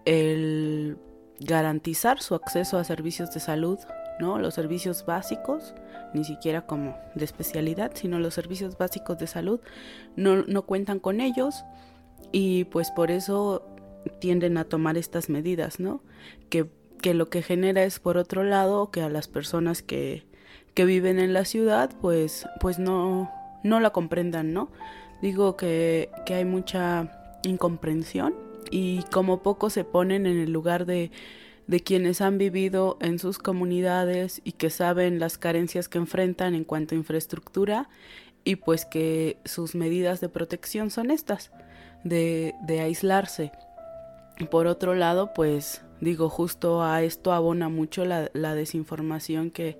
el 0.04 0.96
garantizar 1.40 2.20
su 2.20 2.34
acceso 2.34 2.78
a 2.78 2.84
servicios 2.84 3.32
de 3.32 3.40
salud, 3.40 3.78
¿no? 4.18 4.38
Los 4.38 4.54
servicios 4.54 5.04
básicos, 5.06 5.74
ni 6.14 6.24
siquiera 6.24 6.66
como 6.66 6.96
de 7.14 7.24
especialidad, 7.24 7.92
sino 7.94 8.18
los 8.18 8.34
servicios 8.34 8.76
básicos 8.76 9.18
de 9.18 9.26
salud 9.26 9.60
no, 10.16 10.42
no 10.42 10.62
cuentan 10.62 11.00
con 11.00 11.20
ellos 11.20 11.64
y 12.32 12.64
pues 12.64 12.90
por 12.90 13.10
eso 13.10 13.66
tienden 14.18 14.56
a 14.58 14.64
tomar 14.64 14.96
estas 14.96 15.28
medidas, 15.28 15.80
¿no? 15.80 16.02
Que, 16.48 16.68
que 17.00 17.14
lo 17.14 17.28
que 17.28 17.42
genera 17.42 17.84
es 17.84 17.98
por 17.98 18.16
otro 18.16 18.44
lado 18.44 18.90
que 18.90 19.02
a 19.02 19.08
las 19.08 19.28
personas 19.28 19.82
que, 19.82 20.24
que 20.74 20.84
viven 20.84 21.18
en 21.18 21.32
la 21.32 21.44
ciudad 21.44 21.90
pues, 22.00 22.46
pues 22.60 22.78
no, 22.78 23.30
no 23.62 23.80
la 23.80 23.90
comprendan, 23.90 24.52
¿no? 24.52 24.70
Digo 25.22 25.56
que, 25.56 26.10
que 26.24 26.34
hay 26.34 26.44
mucha 26.44 27.38
incomprensión 27.42 28.34
y 28.70 29.02
como 29.10 29.42
poco 29.42 29.70
se 29.70 29.84
ponen 29.84 30.26
en 30.26 30.38
el 30.38 30.52
lugar 30.52 30.86
de, 30.86 31.10
de 31.66 31.80
quienes 31.80 32.20
han 32.20 32.38
vivido 32.38 32.98
en 33.00 33.18
sus 33.18 33.38
comunidades 33.38 34.40
y 34.44 34.52
que 34.52 34.70
saben 34.70 35.18
las 35.18 35.38
carencias 35.38 35.88
que 35.88 35.98
enfrentan 35.98 36.54
en 36.54 36.64
cuanto 36.64 36.94
a 36.94 36.98
infraestructura 36.98 37.88
y 38.44 38.56
pues 38.56 38.84
que 38.84 39.36
sus 39.44 39.74
medidas 39.74 40.20
de 40.20 40.28
protección 40.28 40.90
son 40.90 41.10
estas, 41.10 41.50
de, 42.04 42.54
de 42.62 42.80
aislarse. 42.80 43.52
Por 44.50 44.66
otro 44.66 44.94
lado, 44.94 45.32
pues 45.34 45.82
digo, 46.00 46.28
justo 46.28 46.82
a 46.82 47.02
esto 47.02 47.32
abona 47.32 47.68
mucho 47.68 48.04
la, 48.04 48.30
la 48.32 48.54
desinformación 48.54 49.50
que, 49.50 49.78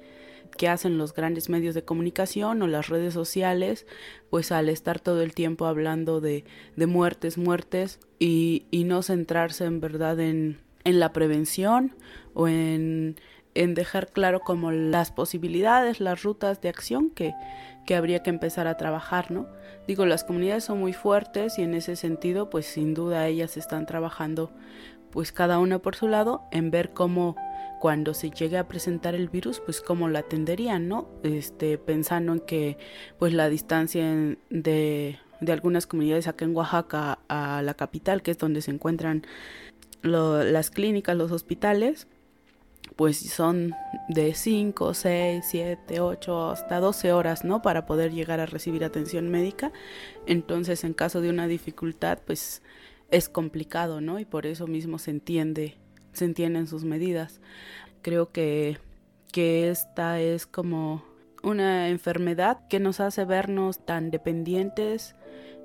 que 0.56 0.68
hacen 0.68 0.98
los 0.98 1.14
grandes 1.14 1.48
medios 1.48 1.74
de 1.74 1.84
comunicación 1.84 2.62
o 2.62 2.66
las 2.66 2.88
redes 2.88 3.14
sociales, 3.14 3.86
pues 4.28 4.52
al 4.52 4.68
estar 4.68 5.00
todo 5.00 5.22
el 5.22 5.34
tiempo 5.34 5.66
hablando 5.66 6.20
de, 6.20 6.44
de 6.76 6.86
muertes, 6.86 7.38
muertes 7.38 7.98
y, 8.18 8.66
y, 8.70 8.84
no 8.84 9.02
centrarse 9.02 9.64
en 9.64 9.80
verdad 9.80 10.20
en, 10.20 10.60
en 10.84 11.00
la 11.00 11.12
prevención 11.12 11.94
o 12.34 12.48
en, 12.48 13.16
en, 13.54 13.74
dejar 13.74 14.12
claro 14.12 14.40
como 14.40 14.70
las 14.70 15.12
posibilidades, 15.12 16.00
las 16.00 16.22
rutas 16.22 16.60
de 16.60 16.68
acción 16.68 17.10
que, 17.10 17.32
que 17.86 17.94
habría 17.94 18.22
que 18.22 18.30
empezar 18.30 18.66
a 18.66 18.76
trabajar, 18.76 19.30
¿no? 19.30 19.48
Digo, 19.86 20.06
las 20.06 20.24
comunidades 20.24 20.64
son 20.64 20.78
muy 20.78 20.92
fuertes 20.92 21.58
y 21.58 21.62
en 21.62 21.74
ese 21.74 21.96
sentido, 21.96 22.50
pues 22.50 22.66
sin 22.66 22.94
duda 22.94 23.26
ellas 23.26 23.56
están 23.56 23.86
trabajando 23.86 24.52
pues 25.10 25.32
cada 25.32 25.58
una 25.58 25.78
por 25.80 25.96
su 25.96 26.08
lado 26.08 26.42
en 26.52 26.70
ver 26.70 26.90
cómo 26.90 27.36
cuando 27.80 28.12
se 28.14 28.30
llegue 28.30 28.58
a 28.58 28.68
presentar 28.68 29.14
el 29.14 29.28
virus, 29.28 29.60
pues 29.60 29.80
cómo 29.80 30.08
la 30.08 30.20
atenderían, 30.20 30.86
¿no? 30.86 31.08
Este, 31.22 31.78
pensando 31.78 32.34
en 32.34 32.40
que 32.40 32.76
pues 33.18 33.32
la 33.32 33.48
distancia 33.48 34.04
de, 34.50 35.18
de 35.40 35.52
algunas 35.52 35.86
comunidades 35.86 36.28
acá 36.28 36.44
en 36.44 36.54
Oaxaca 36.54 37.20
a 37.28 37.62
la 37.62 37.74
capital, 37.74 38.22
que 38.22 38.32
es 38.32 38.38
donde 38.38 38.60
se 38.62 38.70
encuentran 38.70 39.26
las 40.02 40.70
clínicas, 40.70 41.16
los 41.16 41.32
hospitales, 41.32 42.06
pues 42.96 43.18
son 43.18 43.74
de 44.08 44.34
5, 44.34 44.94
6, 44.94 45.44
7, 45.48 46.00
8, 46.00 46.50
hasta 46.50 46.80
12 46.80 47.12
horas, 47.12 47.44
¿no? 47.44 47.62
Para 47.62 47.86
poder 47.86 48.12
llegar 48.12 48.40
a 48.40 48.46
recibir 48.46 48.84
atención 48.84 49.30
médica. 49.30 49.72
Entonces, 50.26 50.84
en 50.84 50.92
caso 50.92 51.20
de 51.20 51.30
una 51.30 51.46
dificultad, 51.46 52.18
pues 52.26 52.62
es 53.10 53.28
complicado, 53.28 54.00
¿no? 54.00 54.18
Y 54.18 54.24
por 54.24 54.46
eso 54.46 54.66
mismo 54.66 54.98
se 54.98 55.10
entiende 55.10 55.76
se 56.12 56.24
entienden 56.24 56.66
sus 56.66 56.84
medidas. 56.84 57.40
Creo 58.02 58.30
que, 58.32 58.78
que 59.32 59.70
esta 59.70 60.20
es 60.20 60.46
como 60.46 61.04
una 61.42 61.88
enfermedad 61.88 62.66
que 62.68 62.80
nos 62.80 63.00
hace 63.00 63.24
vernos 63.24 63.84
tan 63.84 64.10
dependientes 64.10 65.14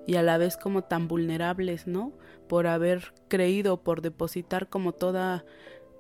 y 0.08 0.16
a 0.16 0.24
la 0.24 0.38
vez 0.38 0.58
como 0.58 0.84
tan 0.84 1.08
vulnerables, 1.08 1.88
¿no? 1.88 2.14
Por 2.48 2.68
haber 2.68 3.14
creído, 3.28 3.82
por 3.82 4.02
depositar 4.02 4.70
como 4.70 4.92
toda, 4.92 5.46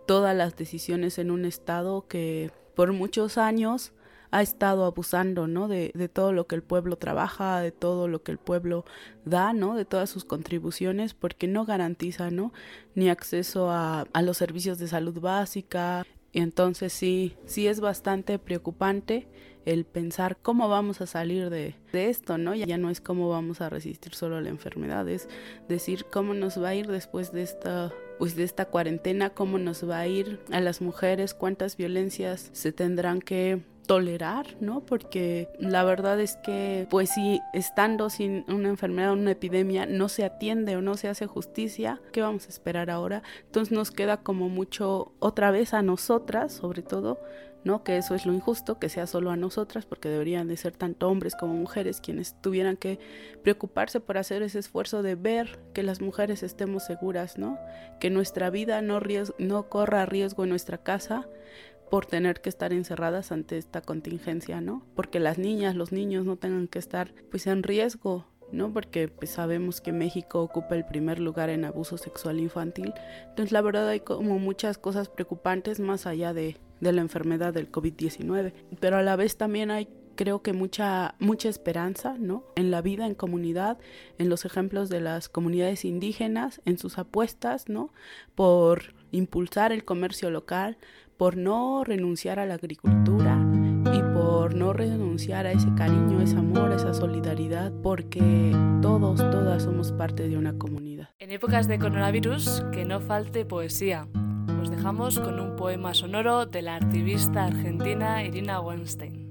todas 0.06 0.36
las 0.36 0.56
decisiones 0.56 1.18
en 1.18 1.32
un 1.32 1.46
Estado 1.46 2.08
que 2.08 2.52
por 2.76 2.94
muchos 2.94 3.38
años 3.38 3.94
ha 4.36 4.42
estado 4.42 4.84
abusando, 4.84 5.48
¿no? 5.48 5.70
De, 5.70 5.92
de, 5.94 6.10
todo 6.10 6.34
lo 6.34 6.46
que 6.46 6.56
el 6.56 6.62
pueblo 6.62 6.98
trabaja, 6.98 7.62
de 7.62 7.72
todo 7.72 8.10
lo 8.10 8.22
que 8.22 8.34
el 8.34 8.38
pueblo 8.38 8.84
da, 9.24 9.54
¿no? 9.54 9.76
De 9.76 9.86
todas 9.86 10.10
sus 10.10 10.26
contribuciones, 10.26 11.14
porque 11.14 11.48
no 11.48 11.64
garantiza, 11.64 12.32
¿no? 12.32 12.52
Ni 12.96 13.10
acceso 13.10 13.72
a, 13.72 14.02
a 14.12 14.22
los 14.22 14.36
servicios 14.36 14.78
de 14.78 14.90
salud 14.90 15.22
básica. 15.22 16.06
Y 16.34 16.42
entonces 16.42 16.92
sí, 16.92 17.38
sí 17.46 17.68
es 17.68 17.80
bastante 17.80 18.38
preocupante 18.38 19.30
el 19.64 19.86
pensar 19.86 20.36
cómo 20.42 20.68
vamos 20.68 21.00
a 21.00 21.08
salir 21.08 21.50
de, 21.50 21.76
de 21.94 22.10
esto, 22.10 22.38
¿no? 22.38 22.54
Ya 22.56 22.78
no 22.78 22.90
es 22.90 23.00
cómo 23.00 23.30
vamos 23.30 23.62
a 23.62 23.70
resistir 23.70 24.16
solo 24.16 24.42
la 24.42 24.50
enfermedad, 24.50 25.08
es 25.08 25.30
decir 25.70 26.08
cómo 26.12 26.34
nos 26.34 26.62
va 26.62 26.70
a 26.70 26.76
ir 26.76 26.88
después 26.88 27.32
de 27.32 27.42
esta 27.42 27.94
pues 28.20 28.36
de 28.36 28.44
esta 28.44 28.66
cuarentena, 28.66 29.32
cómo 29.32 29.60
nos 29.60 29.90
va 29.90 30.00
a 30.00 30.08
ir 30.08 30.40
a 30.52 30.62
las 30.62 30.82
mujeres, 30.82 31.34
cuántas 31.34 31.76
violencias 31.76 32.50
se 32.54 32.72
tendrán 32.72 33.20
que 33.20 33.62
tolerar, 33.86 34.56
¿no? 34.60 34.82
Porque 34.82 35.50
la 35.60 35.84
verdad 35.84 36.20
es 36.20 36.38
que, 36.38 36.88
pues 36.90 37.10
si 37.10 37.42
estando 37.54 38.10
sin 38.10 38.46
una 38.48 38.70
enfermedad, 38.70 39.14
una 39.14 39.32
epidemia, 39.32 39.86
no 39.86 40.10
se 40.10 40.26
atiende 40.26 40.76
o 40.76 40.82
no 40.82 40.98
se 40.98 41.08
hace 41.08 41.28
justicia, 41.28 42.02
¿qué 42.12 42.22
vamos 42.22 42.46
a 42.46 42.50
esperar 42.50 42.90
ahora? 42.90 43.24
Entonces 43.46 43.72
nos 43.72 43.92
queda 43.92 44.18
como 44.18 44.50
mucho 44.50 45.14
otra 45.20 45.52
vez 45.52 45.74
a 45.74 45.82
nosotras, 45.82 46.54
sobre 46.54 46.82
todo, 46.82 47.20
¿no? 47.66 47.84
Que 47.84 47.98
eso 47.98 48.14
es 48.16 48.26
lo 48.26 48.34
injusto, 48.34 48.78
que 48.80 48.90
sea 48.90 49.08
solo 49.08 49.32
a 49.32 49.36
nosotras, 49.36 49.86
porque 49.86 50.08
deberían 50.08 50.48
de 50.48 50.56
ser 50.56 50.74
tanto 50.78 51.10
hombres 51.10 51.36
como 51.36 51.56
mujeres 51.56 52.00
quienes 52.00 52.40
tuvieran 52.42 52.78
que 52.78 53.00
preocuparse 53.44 54.00
por 54.00 54.18
hacer 54.18 54.44
ese 54.44 54.60
esfuerzo 54.60 55.02
de 55.02 55.16
ver 55.16 55.60
que 55.74 55.82
las 55.82 56.00
mujeres 56.00 56.44
estemos 56.44 56.84
seguras, 56.84 57.38
¿no? 57.40 57.58
Que 58.00 58.12
nuestra 58.12 58.52
vida 58.52 58.82
no, 58.82 59.00
no 59.40 59.70
corra 59.70 60.06
riesgo 60.06 60.44
en 60.44 60.52
nuestra 60.52 60.78
casa, 60.78 61.28
por 61.90 62.06
tener 62.06 62.42
que 62.42 62.50
estar 62.50 62.74
encerradas 62.74 63.32
ante 63.32 63.58
esta 63.58 63.82
contingencia, 63.82 64.62
¿no? 64.62 64.84
Porque 64.96 65.20
las 65.20 65.38
niñas, 65.38 65.76
los 65.76 65.92
niños 65.92 66.26
no 66.26 66.38
tengan 66.38 66.68
que 66.68 66.80
estar 66.80 67.14
pues 67.30 67.48
en 67.48 67.64
riesgo, 67.64 68.26
¿no? 68.52 68.72
Porque 68.72 69.08
pues 69.08 69.32
sabemos 69.32 69.82
que 69.82 69.92
México 69.92 70.42
ocupa 70.42 70.76
el 70.76 70.86
primer 70.86 71.20
lugar 71.20 71.50
en 71.50 71.66
abuso 71.66 71.98
sexual 71.98 72.40
infantil. 72.40 72.94
Entonces 73.30 73.52
la 73.52 73.62
verdad 73.62 73.88
hay 73.88 74.00
como 74.00 74.40
muchas 74.40 74.78
cosas 74.78 75.10
preocupantes 75.10 75.80
más 75.80 76.06
allá 76.06 76.34
de, 76.34 76.58
de 76.80 76.92
la 76.92 77.02
enfermedad 77.02 77.54
del 77.54 77.72
COVID-19. 77.72 78.54
Pero 78.80 78.98
a 78.98 79.04
la 79.04 79.16
vez 79.16 79.38
también 79.38 79.72
hay 79.72 79.88
creo 80.16 80.42
que 80.42 80.54
mucha 80.54 81.16
mucha 81.20 81.50
esperanza, 81.50 82.16
¿no? 82.18 82.46
En 82.56 82.72
la 82.72 82.82
vida 82.82 83.06
en 83.06 83.16
comunidad, 83.16 83.78
en 84.18 84.30
los 84.30 84.46
ejemplos 84.46 84.90
de 84.90 85.02
las 85.02 85.30
comunidades 85.30 85.86
indígenas, 85.86 86.62
en 86.66 86.78
sus 86.78 86.98
apuestas, 86.98 87.70
¿no? 87.70 87.92
Por 88.34 88.96
impulsar 89.16 89.72
el 89.72 89.84
comercio 89.86 90.30
local, 90.30 90.78
por 91.18 91.38
no 91.38 91.84
renunciar 91.84 92.40
a 92.40 92.46
la 92.46 92.56
agricultura 92.56 93.40
y 93.94 94.02
por 94.14 94.56
no 94.56 94.74
renunciar 94.74 95.46
a 95.46 95.52
ese 95.52 95.74
cariño, 95.76 96.22
ese 96.22 96.38
amor, 96.38 96.72
esa 96.74 96.94
solidaridad, 96.94 97.72
porque 97.82 98.52
todos, 98.82 99.18
todas 99.18 99.64
somos 99.64 99.92
parte 99.94 100.28
de 100.28 100.38
una 100.38 100.58
comunidad. 100.58 101.10
En 101.20 101.32
épocas 101.32 101.68
de 101.68 101.80
coronavirus, 101.80 102.64
que 102.72 102.86
no 102.86 103.00
falte 103.00 103.46
poesía. 103.46 104.08
Os 104.62 104.70
dejamos 104.70 105.20
con 105.20 105.40
un 105.40 105.56
poema 105.56 105.94
sonoro 105.94 106.46
de 106.46 106.62
la 106.62 106.76
activista 106.76 107.46
argentina 107.46 108.24
Irina 108.24 108.60
Weinstein. 108.60 109.26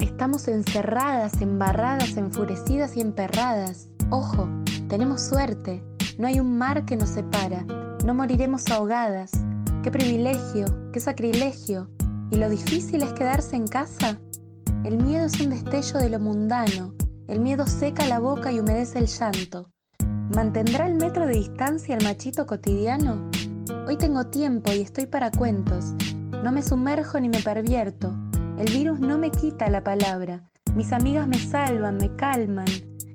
Estamos 0.00 0.48
encerradas, 0.48 1.40
embarradas, 1.42 2.16
enfurecidas 2.16 2.96
y 2.96 3.00
emperradas. 3.00 3.88
Ojo, 4.10 4.48
tenemos 4.88 5.20
suerte. 5.22 5.84
No 6.18 6.26
hay 6.26 6.40
un 6.40 6.58
mar 6.58 6.84
que 6.84 6.96
nos 6.96 7.10
separa. 7.10 7.64
No 8.04 8.14
moriremos 8.14 8.66
ahogadas. 8.70 9.30
Qué 9.82 9.90
privilegio, 9.90 10.90
qué 10.92 11.00
sacrilegio. 11.00 11.90
¿Y 12.30 12.36
lo 12.36 12.48
difícil 12.48 13.02
es 13.02 13.12
quedarse 13.12 13.56
en 13.56 13.66
casa? 13.66 14.18
El 14.84 15.02
miedo 15.02 15.26
es 15.26 15.40
un 15.40 15.50
destello 15.50 16.00
de 16.00 16.10
lo 16.10 16.18
mundano. 16.18 16.94
El 17.26 17.40
miedo 17.40 17.66
seca 17.66 18.06
la 18.06 18.18
boca 18.18 18.50
y 18.50 18.60
humedece 18.60 18.98
el 18.98 19.06
llanto. 19.06 19.70
¿Mantendrá 20.34 20.86
el 20.86 20.94
metro 20.94 21.26
de 21.26 21.34
distancia 21.34 21.96
el 21.96 22.04
machito 22.04 22.46
cotidiano? 22.46 23.30
Hoy 23.86 23.96
tengo 23.96 24.26
tiempo 24.26 24.72
y 24.72 24.80
estoy 24.80 25.06
para 25.06 25.30
cuentos. 25.30 25.94
No 26.42 26.52
me 26.52 26.62
sumerjo 26.62 27.20
ni 27.20 27.28
me 27.28 27.42
pervierto. 27.42 28.14
El 28.58 28.72
virus 28.72 29.00
no 29.00 29.18
me 29.18 29.30
quita 29.30 29.68
la 29.68 29.84
palabra. 29.84 30.50
Mis 30.74 30.92
amigas 30.92 31.26
me 31.26 31.38
salvan, 31.38 31.96
me 31.96 32.14
calman. 32.16 32.66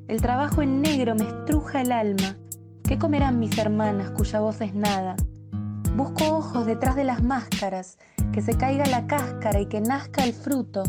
El 0.10 0.22
trabajo 0.22 0.62
en 0.62 0.82
negro 0.82 1.16
me 1.16 1.24
estruja 1.24 1.82
el 1.82 1.94
alma. 1.94 2.36
¿Qué 2.84 3.00
comerán 3.00 3.39
mis 3.39 3.58
hermanas 3.58 4.12
cuya 4.12 4.42
voz 4.42 4.60
es 4.60 4.76
nada? 4.76 5.16
Busco 5.96 6.36
ojos 6.36 6.66
detrás 6.66 6.98
de 6.98 7.06
las 7.06 7.24
máscaras, 7.24 7.98
que 8.34 8.42
se 8.42 8.58
caiga 8.58 8.86
la 8.88 9.08
cáscara 9.08 9.62
y 9.62 9.68
que 9.68 9.80
nazca 9.80 10.26
el 10.26 10.34
fruto. 10.34 10.84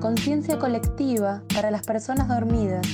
Conciencia 0.00 0.58
colectiva 0.58 1.42
para 1.54 1.70
las 1.70 1.86
personas 1.86 2.28
dormidas. 2.28 2.86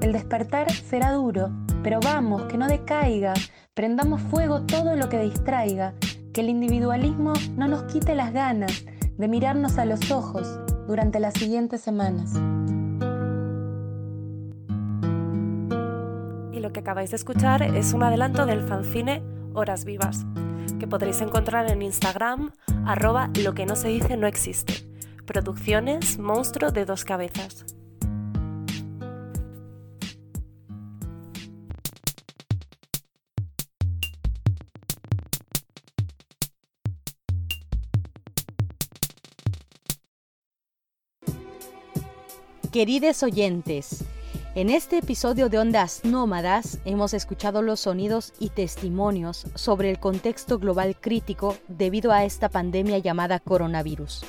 El 0.00 0.12
despertar 0.12 0.72
será 0.72 1.12
duro, 1.12 1.50
pero 1.82 2.00
vamos, 2.00 2.44
que 2.44 2.56
no 2.56 2.66
decaiga. 2.66 3.34
Prendamos 3.74 4.22
fuego 4.22 4.62
todo 4.62 4.96
lo 4.96 5.10
que 5.10 5.18
distraiga. 5.18 5.92
Que 6.32 6.40
el 6.40 6.48
individualismo 6.48 7.34
no 7.56 7.68
nos 7.68 7.82
quite 7.92 8.14
las 8.14 8.32
ganas 8.32 8.86
de 9.18 9.28
mirarnos 9.28 9.76
a 9.76 9.84
los 9.84 10.10
ojos 10.10 10.58
durante 10.86 11.20
las 11.20 11.34
siguientes 11.34 11.82
semanas. 11.82 12.32
Que 16.72 16.80
acabáis 16.80 17.10
de 17.10 17.16
escuchar 17.16 17.62
es 17.62 17.92
un 17.92 18.02
adelanto 18.02 18.46
del 18.46 18.62
fanzine 18.62 19.22
Horas 19.54 19.84
Vivas, 19.84 20.24
que 20.78 20.86
podréis 20.86 21.20
encontrar 21.20 21.70
en 21.70 21.82
Instagram, 21.82 22.52
arroba 22.86 23.30
lo 23.42 23.54
que 23.54 23.66
no 23.66 23.76
se 23.76 23.88
dice 23.88 24.16
no 24.16 24.26
existe. 24.26 24.74
Producciones 25.26 26.18
Monstruo 26.18 26.70
de 26.70 26.84
dos 26.84 27.04
cabezas. 27.04 27.64
Queridos 42.72 43.24
oyentes, 43.24 44.04
en 44.56 44.68
este 44.68 44.98
episodio 44.98 45.48
de 45.48 45.58
Ondas 45.58 46.00
Nómadas 46.04 46.78
hemos 46.84 47.14
escuchado 47.14 47.62
los 47.62 47.80
sonidos 47.80 48.32
y 48.40 48.48
testimonios 48.48 49.46
sobre 49.54 49.90
el 49.90 50.00
contexto 50.00 50.58
global 50.58 50.96
crítico 51.00 51.56
debido 51.68 52.10
a 52.10 52.24
esta 52.24 52.48
pandemia 52.48 52.98
llamada 52.98 53.38
coronavirus. 53.38 54.24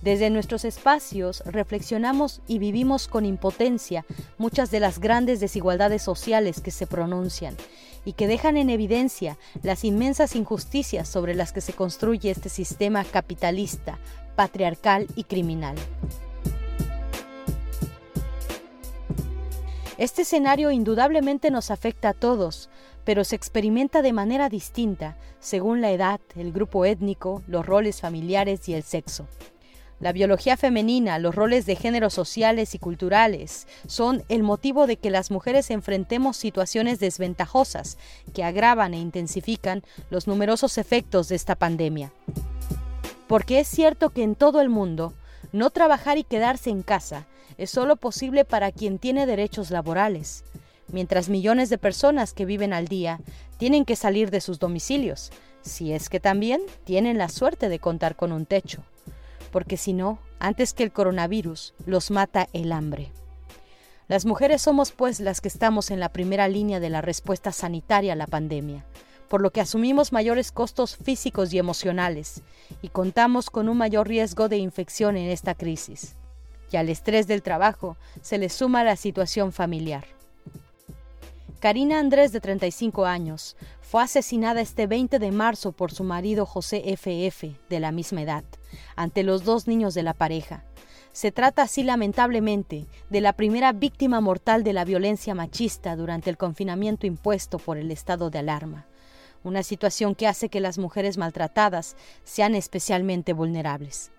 Desde 0.00 0.30
nuestros 0.30 0.64
espacios 0.64 1.42
reflexionamos 1.44 2.40
y 2.46 2.58
vivimos 2.58 3.08
con 3.08 3.26
impotencia 3.26 4.06
muchas 4.38 4.70
de 4.70 4.80
las 4.80 5.00
grandes 5.00 5.38
desigualdades 5.38 6.02
sociales 6.02 6.60
que 6.60 6.70
se 6.70 6.86
pronuncian 6.86 7.54
y 8.04 8.14
que 8.14 8.26
dejan 8.26 8.56
en 8.56 8.70
evidencia 8.70 9.36
las 9.62 9.84
inmensas 9.84 10.34
injusticias 10.34 11.08
sobre 11.08 11.34
las 11.34 11.52
que 11.52 11.60
se 11.60 11.74
construye 11.74 12.30
este 12.30 12.48
sistema 12.48 13.04
capitalista, 13.04 13.98
patriarcal 14.34 15.08
y 15.14 15.24
criminal. 15.24 15.76
Este 19.98 20.22
escenario 20.22 20.70
indudablemente 20.70 21.50
nos 21.50 21.72
afecta 21.72 22.10
a 22.10 22.14
todos, 22.14 22.70
pero 23.04 23.24
se 23.24 23.34
experimenta 23.34 24.00
de 24.00 24.12
manera 24.12 24.48
distinta 24.48 25.16
según 25.40 25.80
la 25.80 25.90
edad, 25.90 26.20
el 26.36 26.52
grupo 26.52 26.84
étnico, 26.84 27.42
los 27.48 27.66
roles 27.66 28.00
familiares 28.00 28.68
y 28.68 28.74
el 28.74 28.84
sexo. 28.84 29.26
La 29.98 30.12
biología 30.12 30.56
femenina, 30.56 31.18
los 31.18 31.34
roles 31.34 31.66
de 31.66 31.74
género 31.74 32.10
sociales 32.10 32.76
y 32.76 32.78
culturales 32.78 33.66
son 33.88 34.22
el 34.28 34.44
motivo 34.44 34.86
de 34.86 34.98
que 34.98 35.10
las 35.10 35.32
mujeres 35.32 35.68
enfrentemos 35.72 36.36
situaciones 36.36 37.00
desventajosas 37.00 37.98
que 38.32 38.44
agravan 38.44 38.94
e 38.94 39.00
intensifican 39.00 39.82
los 40.10 40.28
numerosos 40.28 40.78
efectos 40.78 41.28
de 41.28 41.34
esta 41.34 41.56
pandemia. 41.56 42.12
Porque 43.26 43.58
es 43.58 43.66
cierto 43.66 44.10
que 44.10 44.22
en 44.22 44.36
todo 44.36 44.60
el 44.60 44.68
mundo, 44.68 45.14
no 45.50 45.70
trabajar 45.70 46.18
y 46.18 46.22
quedarse 46.22 46.70
en 46.70 46.82
casa 46.82 47.26
es 47.56 47.70
solo 47.70 47.96
posible 47.96 48.44
para 48.44 48.72
quien 48.72 48.98
tiene 48.98 49.26
derechos 49.26 49.70
laborales, 49.70 50.44
mientras 50.92 51.28
millones 51.28 51.70
de 51.70 51.78
personas 51.78 52.32
que 52.32 52.44
viven 52.44 52.72
al 52.72 52.88
día 52.88 53.20
tienen 53.58 53.84
que 53.84 53.96
salir 53.96 54.30
de 54.30 54.40
sus 54.40 54.58
domicilios, 54.58 55.30
si 55.62 55.92
es 55.92 56.08
que 56.08 56.20
también 56.20 56.62
tienen 56.84 57.18
la 57.18 57.28
suerte 57.28 57.68
de 57.68 57.78
contar 57.78 58.16
con 58.16 58.32
un 58.32 58.46
techo, 58.46 58.82
porque 59.50 59.76
si 59.76 59.92
no, 59.92 60.18
antes 60.38 60.72
que 60.72 60.82
el 60.82 60.92
coronavirus, 60.92 61.74
los 61.86 62.10
mata 62.10 62.48
el 62.52 62.72
hambre. 62.72 63.10
Las 64.06 64.24
mujeres 64.24 64.62
somos 64.62 64.92
pues 64.92 65.20
las 65.20 65.40
que 65.40 65.48
estamos 65.48 65.90
en 65.90 66.00
la 66.00 66.10
primera 66.10 66.48
línea 66.48 66.80
de 66.80 66.88
la 66.88 67.02
respuesta 67.02 67.52
sanitaria 67.52 68.14
a 68.14 68.16
la 68.16 68.26
pandemia, 68.26 68.86
por 69.28 69.42
lo 69.42 69.50
que 69.50 69.60
asumimos 69.60 70.12
mayores 70.12 70.52
costos 70.52 70.96
físicos 70.96 71.52
y 71.52 71.58
emocionales 71.58 72.42
y 72.80 72.88
contamos 72.88 73.50
con 73.50 73.68
un 73.68 73.76
mayor 73.76 74.08
riesgo 74.08 74.48
de 74.48 74.56
infección 74.56 75.18
en 75.18 75.30
esta 75.30 75.54
crisis 75.54 76.16
y 76.70 76.76
al 76.76 76.88
estrés 76.88 77.26
del 77.26 77.42
trabajo 77.42 77.96
se 78.22 78.38
le 78.38 78.48
suma 78.48 78.84
la 78.84 78.96
situación 78.96 79.52
familiar. 79.52 80.04
Karina 81.60 81.98
Andrés, 81.98 82.30
de 82.30 82.40
35 82.40 83.04
años, 83.04 83.56
fue 83.80 84.02
asesinada 84.02 84.60
este 84.60 84.86
20 84.86 85.18
de 85.18 85.32
marzo 85.32 85.72
por 85.72 85.90
su 85.90 86.04
marido 86.04 86.46
José 86.46 86.84
FF, 86.96 87.56
de 87.68 87.80
la 87.80 87.90
misma 87.90 88.22
edad, 88.22 88.44
ante 88.94 89.24
los 89.24 89.44
dos 89.44 89.66
niños 89.66 89.94
de 89.94 90.04
la 90.04 90.14
pareja. 90.14 90.62
Se 91.10 91.32
trata 91.32 91.62
así 91.62 91.82
lamentablemente 91.82 92.86
de 93.10 93.20
la 93.20 93.32
primera 93.32 93.72
víctima 93.72 94.20
mortal 94.20 94.62
de 94.62 94.72
la 94.72 94.84
violencia 94.84 95.34
machista 95.34 95.96
durante 95.96 96.30
el 96.30 96.36
confinamiento 96.36 97.08
impuesto 97.08 97.58
por 97.58 97.76
el 97.76 97.90
estado 97.90 98.30
de 98.30 98.38
alarma, 98.38 98.86
una 99.42 99.64
situación 99.64 100.14
que 100.14 100.28
hace 100.28 100.50
que 100.50 100.60
las 100.60 100.78
mujeres 100.78 101.18
maltratadas 101.18 101.96
sean 102.22 102.54
especialmente 102.54 103.32
vulnerables. 103.32 104.12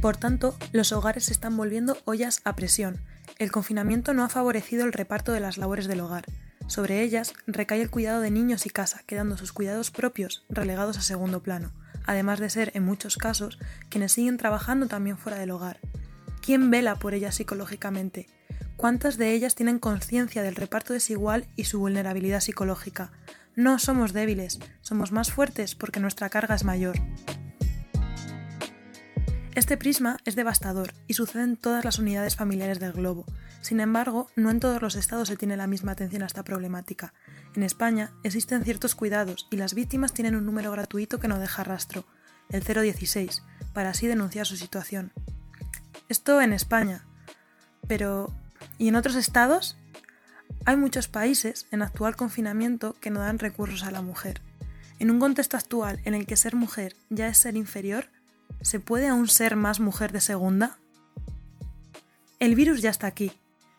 Por 0.00 0.16
tanto, 0.16 0.56
los 0.72 0.92
hogares 0.92 1.24
se 1.24 1.32
están 1.32 1.56
volviendo 1.56 1.98
ollas 2.06 2.40
a 2.44 2.56
presión. 2.56 3.02
El 3.38 3.52
confinamiento 3.52 4.14
no 4.14 4.24
ha 4.24 4.30
favorecido 4.30 4.84
el 4.84 4.94
reparto 4.94 5.32
de 5.32 5.40
las 5.40 5.58
labores 5.58 5.86
del 5.86 6.00
hogar. 6.00 6.24
Sobre 6.68 7.02
ellas 7.02 7.34
recae 7.46 7.82
el 7.82 7.90
cuidado 7.90 8.20
de 8.20 8.30
niños 8.30 8.64
y 8.64 8.70
casa, 8.70 9.02
quedando 9.06 9.36
sus 9.36 9.52
cuidados 9.52 9.90
propios 9.90 10.44
relegados 10.48 10.96
a 10.96 11.02
segundo 11.02 11.42
plano, 11.42 11.72
además 12.06 12.38
de 12.38 12.48
ser, 12.48 12.70
en 12.74 12.84
muchos 12.84 13.16
casos, 13.16 13.58
quienes 13.88 14.12
siguen 14.12 14.38
trabajando 14.38 14.86
también 14.86 15.18
fuera 15.18 15.38
del 15.38 15.50
hogar. 15.50 15.80
¿Quién 16.40 16.70
vela 16.70 16.94
por 16.96 17.12
ellas 17.12 17.34
psicológicamente? 17.34 18.28
¿Cuántas 18.76 19.18
de 19.18 19.34
ellas 19.34 19.54
tienen 19.54 19.78
conciencia 19.78 20.42
del 20.42 20.56
reparto 20.56 20.94
desigual 20.94 21.46
y 21.56 21.64
su 21.64 21.78
vulnerabilidad 21.78 22.40
psicológica? 22.40 23.12
No 23.54 23.78
somos 23.78 24.14
débiles, 24.14 24.60
somos 24.80 25.12
más 25.12 25.30
fuertes 25.30 25.74
porque 25.74 26.00
nuestra 26.00 26.30
carga 26.30 26.54
es 26.54 26.64
mayor. 26.64 26.96
Este 29.56 29.76
prisma 29.76 30.16
es 30.24 30.36
devastador 30.36 30.94
y 31.08 31.14
sucede 31.14 31.42
en 31.42 31.56
todas 31.56 31.84
las 31.84 31.98
unidades 31.98 32.36
familiares 32.36 32.78
del 32.78 32.92
globo. 32.92 33.26
Sin 33.62 33.80
embargo, 33.80 34.28
no 34.36 34.50
en 34.50 34.60
todos 34.60 34.80
los 34.80 34.94
estados 34.94 35.26
se 35.26 35.36
tiene 35.36 35.56
la 35.56 35.66
misma 35.66 35.92
atención 35.92 36.22
a 36.22 36.26
esta 36.26 36.44
problemática. 36.44 37.12
En 37.56 37.64
España 37.64 38.12
existen 38.22 38.62
ciertos 38.62 38.94
cuidados 38.94 39.48
y 39.50 39.56
las 39.56 39.74
víctimas 39.74 40.12
tienen 40.12 40.36
un 40.36 40.46
número 40.46 40.70
gratuito 40.70 41.18
que 41.18 41.26
no 41.26 41.40
deja 41.40 41.64
rastro, 41.64 42.06
el 42.48 42.62
016, 42.62 43.42
para 43.72 43.90
así 43.90 44.06
denunciar 44.06 44.46
su 44.46 44.56
situación. 44.56 45.12
Esto 46.08 46.40
en 46.40 46.52
España. 46.52 47.04
Pero, 47.88 48.32
¿y 48.78 48.86
en 48.86 48.94
otros 48.94 49.16
estados? 49.16 49.76
Hay 50.64 50.76
muchos 50.76 51.08
países 51.08 51.66
en 51.72 51.82
actual 51.82 52.14
confinamiento 52.14 52.94
que 53.00 53.10
no 53.10 53.18
dan 53.18 53.40
recursos 53.40 53.82
a 53.82 53.90
la 53.90 54.00
mujer. 54.00 54.42
En 55.00 55.10
un 55.10 55.18
contexto 55.18 55.56
actual 55.56 56.00
en 56.04 56.14
el 56.14 56.26
que 56.26 56.36
ser 56.36 56.54
mujer 56.54 56.94
ya 57.08 57.26
es 57.26 57.38
ser 57.38 57.56
inferior, 57.56 58.10
¿Se 58.60 58.80
puede 58.80 59.08
aún 59.08 59.28
ser 59.28 59.56
más 59.56 59.80
mujer 59.80 60.12
de 60.12 60.20
segunda? 60.20 60.78
El 62.38 62.54
virus 62.54 62.82
ya 62.82 62.90
está 62.90 63.06
aquí. 63.06 63.32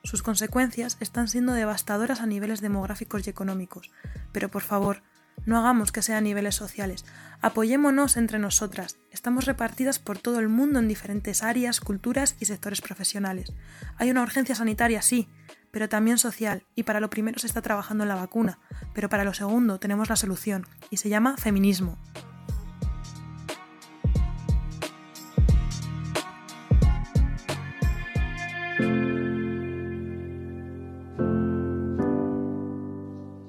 Sus 0.03 0.23
consecuencias 0.23 0.97
están 0.99 1.27
siendo 1.27 1.53
devastadoras 1.53 2.21
a 2.21 2.25
niveles 2.25 2.61
demográficos 2.61 3.25
y 3.25 3.29
económicos. 3.29 3.91
Pero 4.31 4.49
por 4.49 4.63
favor, 4.63 5.03
no 5.45 5.57
hagamos 5.57 5.91
que 5.91 6.01
sea 6.01 6.17
a 6.17 6.21
niveles 6.21 6.55
sociales. 6.55 7.05
Apoyémonos 7.41 8.17
entre 8.17 8.39
nosotras. 8.39 8.97
Estamos 9.11 9.45
repartidas 9.45 9.99
por 9.99 10.19
todo 10.19 10.39
el 10.39 10.49
mundo 10.49 10.79
en 10.79 10.87
diferentes 10.87 11.43
áreas, 11.43 11.79
culturas 11.79 12.35
y 12.39 12.45
sectores 12.45 12.81
profesionales. 12.81 13.53
Hay 13.97 14.11
una 14.11 14.21
urgencia 14.21 14.55
sanitaria, 14.55 15.01
sí, 15.01 15.27
pero 15.71 15.89
también 15.89 16.17
social, 16.17 16.63
y 16.75 16.83
para 16.83 16.99
lo 16.99 17.09
primero 17.09 17.39
se 17.39 17.47
está 17.47 17.61
trabajando 17.61 18.03
en 18.03 18.09
la 18.09 18.15
vacuna, 18.15 18.59
pero 18.93 19.09
para 19.09 19.23
lo 19.23 19.33
segundo 19.33 19.79
tenemos 19.79 20.09
la 20.09 20.15
solución, 20.15 20.67
y 20.89 20.97
se 20.97 21.09
llama 21.09 21.37
feminismo. 21.37 21.97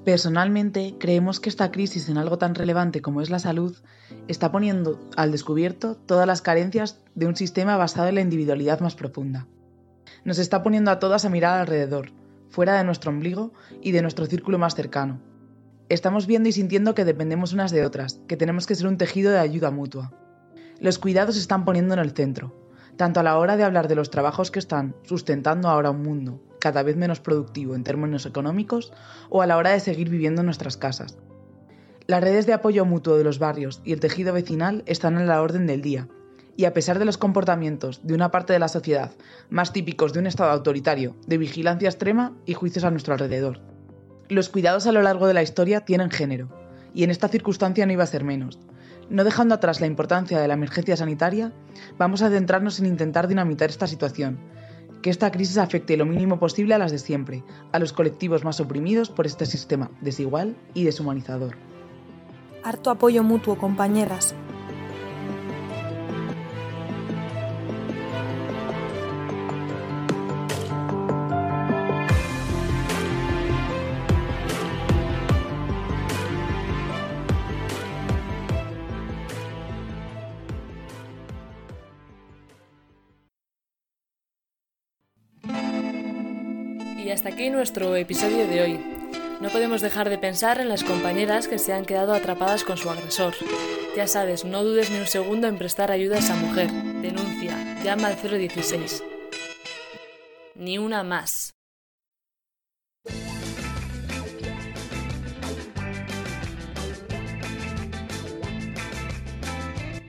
Personalmente, 0.05 0.95
creemos 0.99 1.39
que 1.39 1.49
esta 1.49 1.71
crisis 1.71 2.09
en 2.09 2.17
algo 2.17 2.37
tan 2.37 2.55
relevante 2.55 3.01
como 3.01 3.21
es 3.21 3.29
la 3.29 3.39
salud 3.39 3.75
está 4.27 4.51
poniendo 4.51 4.99
al 5.15 5.31
descubierto 5.31 5.95
todas 5.95 6.27
las 6.27 6.41
carencias 6.41 6.99
de 7.15 7.25
un 7.25 7.35
sistema 7.37 7.77
basado 7.77 8.09
en 8.09 8.15
la 8.15 8.21
individualidad 8.21 8.81
más 8.81 8.95
profunda. 8.95 9.47
Nos 10.25 10.39
está 10.39 10.61
poniendo 10.61 10.91
a 10.91 10.99
todas 10.99 11.23
a 11.23 11.29
mirar 11.29 11.59
alrededor, 11.59 12.11
fuera 12.49 12.77
de 12.77 12.83
nuestro 12.83 13.11
ombligo 13.11 13.53
y 13.81 13.91
de 13.91 14.01
nuestro 14.01 14.25
círculo 14.25 14.59
más 14.59 14.75
cercano. 14.75 15.21
Estamos 15.89 16.27
viendo 16.27 16.49
y 16.49 16.51
sintiendo 16.51 16.93
que 16.95 17.05
dependemos 17.05 17.53
unas 17.53 17.71
de 17.71 17.85
otras, 17.85 18.19
que 18.27 18.37
tenemos 18.37 18.67
que 18.67 18.75
ser 18.75 18.87
un 18.87 18.97
tejido 18.97 19.31
de 19.31 19.39
ayuda 19.39 19.71
mutua. 19.71 20.13
Los 20.79 20.99
cuidados 20.99 21.35
se 21.35 21.41
están 21.41 21.65
poniendo 21.65 21.93
en 21.93 22.01
el 22.01 22.11
centro. 22.11 22.62
Tanto 22.97 23.19
a 23.19 23.23
la 23.23 23.37
hora 23.37 23.57
de 23.57 23.63
hablar 23.63 23.87
de 23.87 23.95
los 23.95 24.09
trabajos 24.09 24.51
que 24.51 24.59
están 24.59 24.95
sustentando 25.03 25.69
ahora 25.69 25.91
un 25.91 26.03
mundo 26.03 26.41
cada 26.63 26.81
vez 26.81 26.95
menos 26.95 27.19
productivo 27.19 27.75
en 27.75 27.83
términos 27.83 28.25
económicos, 28.25 28.93
o 29.29 29.41
a 29.41 29.45
la 29.45 29.57
hora 29.57 29.71
de 29.71 29.81
seguir 29.81 30.07
viviendo 30.07 30.39
en 30.41 30.45
nuestras 30.45 30.77
casas. 30.77 31.17
Las 32.07 32.23
redes 32.23 32.45
de 32.45 32.53
apoyo 32.53 32.85
mutuo 32.85 33.17
de 33.17 33.25
los 33.25 33.37
barrios 33.37 33.81
y 33.83 33.91
el 33.91 33.99
tejido 33.99 34.31
vecinal 34.31 34.81
están 34.85 35.17
en 35.17 35.27
la 35.27 35.41
orden 35.41 35.67
del 35.67 35.81
día, 35.81 36.07
y 36.55 36.63
a 36.63 36.73
pesar 36.73 36.99
de 36.99 37.05
los 37.05 37.17
comportamientos 37.17 37.99
de 38.03 38.13
una 38.13 38.31
parte 38.31 38.53
de 38.53 38.59
la 38.59 38.69
sociedad 38.69 39.11
más 39.49 39.73
típicos 39.73 40.13
de 40.13 40.19
un 40.19 40.27
Estado 40.27 40.51
autoritario, 40.51 41.17
de 41.27 41.37
vigilancia 41.37 41.89
extrema 41.89 42.31
y 42.45 42.53
juicios 42.53 42.85
a 42.85 42.91
nuestro 42.91 43.13
alrededor. 43.13 43.59
Los 44.29 44.47
cuidados 44.47 44.87
a 44.87 44.93
lo 44.93 45.01
largo 45.01 45.27
de 45.27 45.33
la 45.33 45.43
historia 45.43 45.81
tienen 45.81 46.11
género, 46.11 46.47
y 46.93 47.03
en 47.03 47.09
esta 47.09 47.27
circunstancia 47.27 47.85
no 47.85 47.91
iba 47.91 48.03
a 48.03 48.07
ser 48.07 48.23
menos. 48.23 48.57
No 49.09 49.23
dejando 49.23 49.55
atrás 49.55 49.81
la 49.81 49.87
importancia 49.87 50.39
de 50.39 50.47
la 50.47 50.53
emergencia 50.53 50.97
sanitaria, 50.97 51.51
vamos 51.97 52.21
a 52.21 52.29
centrarnos 52.29 52.79
en 52.79 52.85
intentar 52.85 53.27
dinamitar 53.27 53.69
esta 53.69 53.87
situación, 53.87 54.39
que 55.01 55.09
esta 55.09 55.31
crisis 55.31 55.57
afecte 55.57 55.97
lo 55.97 56.05
mínimo 56.05 56.39
posible 56.39 56.73
a 56.73 56.77
las 56.77 56.91
de 56.91 56.99
siempre, 56.99 57.43
a 57.71 57.79
los 57.79 57.93
colectivos 57.93 58.43
más 58.43 58.59
oprimidos 58.59 59.09
por 59.09 59.25
este 59.25 59.45
sistema 59.45 59.91
desigual 60.01 60.55
y 60.73 60.85
deshumanizador. 60.85 61.57
Harto 62.63 62.89
apoyo 62.89 63.23
mutuo, 63.23 63.57
compañeras. 63.57 64.33
Nuestro 87.49 87.95
episodio 87.95 88.47
de 88.47 88.61
hoy. 88.61 88.79
No 89.41 89.49
podemos 89.49 89.81
dejar 89.81 90.09
de 90.09 90.17
pensar 90.17 90.59
en 90.59 90.69
las 90.69 90.83
compañeras 90.83 91.47
que 91.47 91.59
se 91.59 91.73
han 91.73 91.85
quedado 91.85 92.13
atrapadas 92.13 92.63
con 92.63 92.77
su 92.77 92.89
agresor. 92.89 93.33
Ya 93.95 94.07
sabes, 94.07 94.45
no 94.45 94.63
dudes 94.63 94.89
ni 94.89 94.99
un 94.99 95.07
segundo 95.07 95.47
en 95.47 95.57
prestar 95.57 95.91
ayuda 95.91 96.15
a 96.15 96.19
esa 96.19 96.35
mujer. 96.35 96.71
Denuncia, 97.01 97.81
llama 97.83 98.07
al 98.07 98.15
016. 98.21 99.03
Ni 100.55 100.77
una 100.77 101.03
más. 101.03 101.53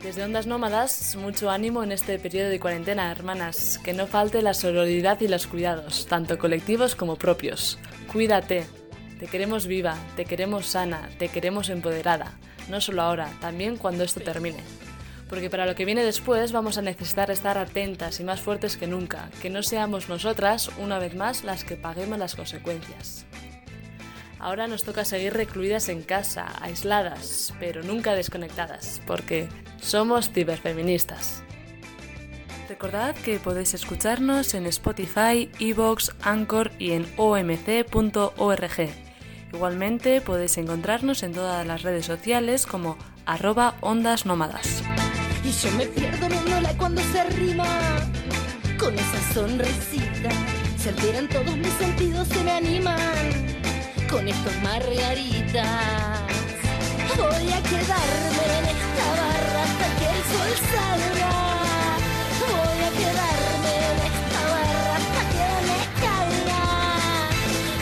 Desde 0.05 0.23
Ondas 0.23 0.47
Nómadas, 0.47 1.17
mucho 1.17 1.49
ánimo 1.49 1.83
en 1.83 1.91
este 1.91 2.19
periodo 2.19 2.51
de 2.51 2.61
cuarentena, 2.61 3.11
hermanas. 3.11 3.81
Que 3.83 3.95
no 3.95 4.07
falte 4.07 4.43
la 4.43 4.53
sororidad 4.53 5.19
y 5.23 5.29
los 5.29 5.47
cuidados, 5.47 6.05
tanto 6.07 6.39
colectivos 6.39 6.95
como 6.95 7.17
propios. 7.17 7.79
Cuídate. 8.13 8.67
Te 9.19 9.27
queremos 9.29 9.67
viva, 9.67 9.97
te 10.15 10.27
queremos 10.27 10.67
sana, 10.67 11.09
te 11.19 11.29
queremos 11.29 11.71
empoderada. 11.71 12.35
No 12.69 12.83
solo 12.83 13.01
ahora, 13.01 13.33
también 13.41 13.79
cuando 13.79 14.05
esto 14.05 14.21
termine. 14.21 14.63
Porque 15.31 15.49
para 15.49 15.65
lo 15.65 15.75
que 15.75 15.87
viene 15.87 16.05
después 16.05 16.53
vamos 16.53 16.77
a 16.77 16.83
necesitar 16.83 17.31
estar 17.31 17.57
atentas 17.57 18.21
y 18.21 18.25
más 18.25 18.43
fuertes 18.43 18.77
que 18.77 18.87
nunca. 18.87 19.31
Que 19.41 19.49
no 19.49 19.63
seamos 19.63 20.11
nosotras, 20.11 20.71
una 20.77 20.99
vez 20.99 21.15
más, 21.15 21.45
las 21.45 21.65
que 21.65 21.77
paguemos 21.77 22.19
las 22.19 22.35
consecuencias. 22.35 23.25
Ahora 24.45 24.67
nos 24.67 24.85
toca 24.85 25.07
seguir 25.07 25.33
recluidas 25.33 25.89
en 25.89 26.03
casa, 26.03 26.45
aisladas, 26.61 27.55
pero 27.59 27.83
nunca 27.83 28.13
desconectadas, 28.13 29.01
porque 29.07 29.49
somos 29.81 30.31
ciberfeministas. 30.33 31.43
Recordad 32.69 33.15
que 33.15 33.39
podéis 33.39 33.73
escucharnos 33.73 34.53
en 34.53 34.67
Spotify, 34.67 35.51
Evox, 35.61 36.15
Anchor 36.21 36.73
y 36.79 36.91
en 36.91 37.07
omc.org. 37.17 38.91
Igualmente 39.51 40.21
podéis 40.21 40.59
encontrarnos 40.59 41.23
en 41.23 41.33
todas 41.33 41.67
las 41.67 41.81
redes 41.81 42.05
sociales 42.05 42.67
como 42.67 42.99
arroba 43.25 43.77
ondas 43.81 44.27
nómadas. 44.27 44.83
Y 45.43 45.53
yo 45.53 45.71
me 45.79 45.87
pierdo 45.87 46.29
viéndola 46.29 46.77
cuando 46.77 47.01
se 47.01 47.25
rima 47.31 47.65
con 48.79 48.93
esa 48.93 49.33
sonrisita. 49.33 50.29
Se 50.77 50.91
alteran 50.91 51.31
todos 51.31 51.57
mis 51.57 51.73
sentidos, 51.73 52.29
se 52.29 52.45
me 52.45 52.51
animan 52.51 53.54
con 54.15 54.29
estos 54.29 54.55
margaritas. 54.63 55.67
Voy 57.17 57.47
a 57.53 57.61
quedarme 57.71 58.45
en 58.59 58.65
esta 58.75 59.07
barra 59.21 59.61
hasta 59.67 59.87
que 59.99 60.07
el 60.15 60.21
sol 60.31 60.53
salga. 60.71 61.35
Voy 62.47 62.79
a 62.79 62.91
quedarme 63.01 63.73
en 63.91 63.99
esta 64.11 64.41
barra 64.55 64.95
hasta 65.01 65.23
que 65.35 65.49
me 65.69 65.81
caiga. 66.05 66.65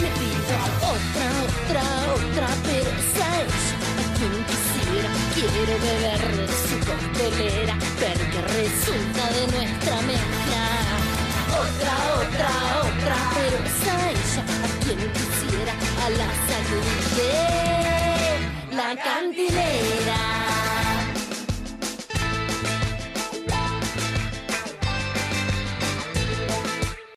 Me 0.00 0.08
pido 0.20 0.56
otra, 0.94 1.28
otra, 1.44 1.84
otra, 2.16 2.48
pero 2.64 2.88
esa 3.04 3.28
es 3.44 3.60
a 4.00 4.04
quien 4.16 4.34
quisiera. 4.48 5.10
Quiero 5.34 5.74
beber 5.86 6.22
de 6.38 6.46
su 6.64 6.76
costelera, 6.88 7.74
ver 8.00 8.20
qué 8.32 8.40
resulta 8.56 9.22
de 9.36 9.42
nuestra 9.52 9.96
mezcla. 10.10 10.64
Otra, 11.62 11.94
otra, 12.22 12.50
otra, 12.88 13.16
pero 13.36 13.56
esa 13.68 13.92
ella 14.10 14.42
a 14.64 14.84
quien 14.84 15.00
quisiera 15.12 15.81
a 16.04 16.10
la 16.10 16.30
salud 16.48 16.88
de 17.16 18.76
la 18.76 18.96
cantinera. 18.96 20.51